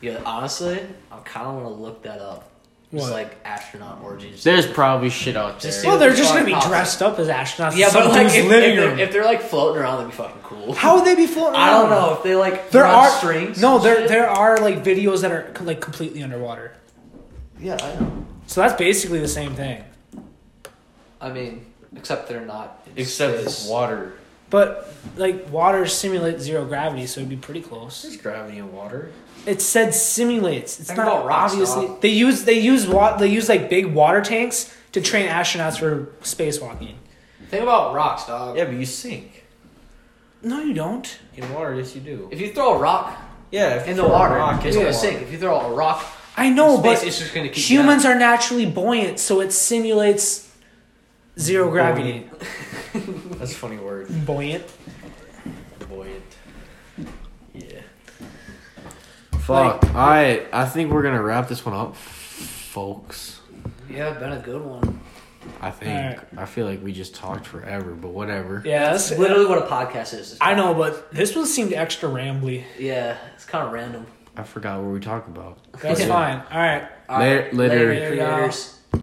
[0.00, 2.50] Yeah, honestly, I kind of want to look that up.
[2.92, 3.12] Just What?
[3.12, 4.44] like astronaut orgies.
[4.44, 5.70] There's probably shit out there.
[5.70, 7.76] Just see well, they're just gonna be pops- dressed up as astronauts.
[7.76, 9.96] Yeah, in some but like dude's if, if, living they're, if they're like floating around,
[9.98, 10.74] that'd be fucking cool.
[10.74, 11.56] How would they be floating?
[11.58, 11.90] I don't around?
[11.90, 13.60] know if they like There run are strings.
[13.60, 14.08] no, and there shit.
[14.08, 16.76] there are like videos that are like completely underwater.
[17.58, 18.26] Yeah, I know.
[18.46, 19.82] So that's basically the same thing.
[21.20, 22.82] I mean, except they're not.
[22.86, 23.46] in Except space.
[23.46, 24.12] it's water.
[24.54, 28.02] But like water simulates zero gravity, so it'd be pretty close.
[28.02, 29.10] There's gravity in water.
[29.46, 30.78] It said simulates.
[30.78, 31.86] It's Think not about rocks, obviously.
[31.88, 32.00] dog.
[32.02, 36.06] They use they use wa- they use like big water tanks to train astronauts for
[36.22, 36.94] spacewalking.
[37.50, 38.56] Think about rocks, dog.
[38.56, 39.42] Yeah, but you sink
[40.40, 41.18] No, you don't.
[41.36, 41.74] in water.
[41.74, 42.28] Yes, you do.
[42.30, 43.12] If you throw a rock
[43.50, 45.20] Yeah, if in the throw a water, rock it's in gonna the sink.
[45.22, 46.00] If you throw a rock
[46.36, 49.50] I know, in space, but it's just gonna keep humans are naturally buoyant, so it
[49.52, 50.43] simulates
[51.38, 52.28] zero gravity.
[52.92, 54.08] That's a funny word.
[54.26, 54.64] Buoyant.
[55.88, 56.22] Buoyant.
[57.52, 57.80] Yeah.
[59.40, 59.84] Fuck.
[59.94, 63.40] I I think we're gonna wrap this one up, folks.
[63.88, 63.98] Going.
[63.98, 65.00] Yeah, been a good one.
[65.60, 65.90] I think.
[66.18, 66.20] Alright.
[66.38, 68.62] I feel like we just talked forever, but whatever.
[68.64, 70.38] Yeah, That's that's literally what a podcast is.
[70.40, 72.64] I know, but this one seemed extra rambly.
[72.78, 74.06] Yeah, it's kind of random.
[74.36, 75.58] I forgot what we talked about.
[75.80, 76.06] That's Yeah.
[76.08, 76.42] fine.
[76.50, 76.88] All right.
[77.08, 77.88] All Later- later.
[77.94, 78.34] Later, y'all.
[78.34, 78.73] creators.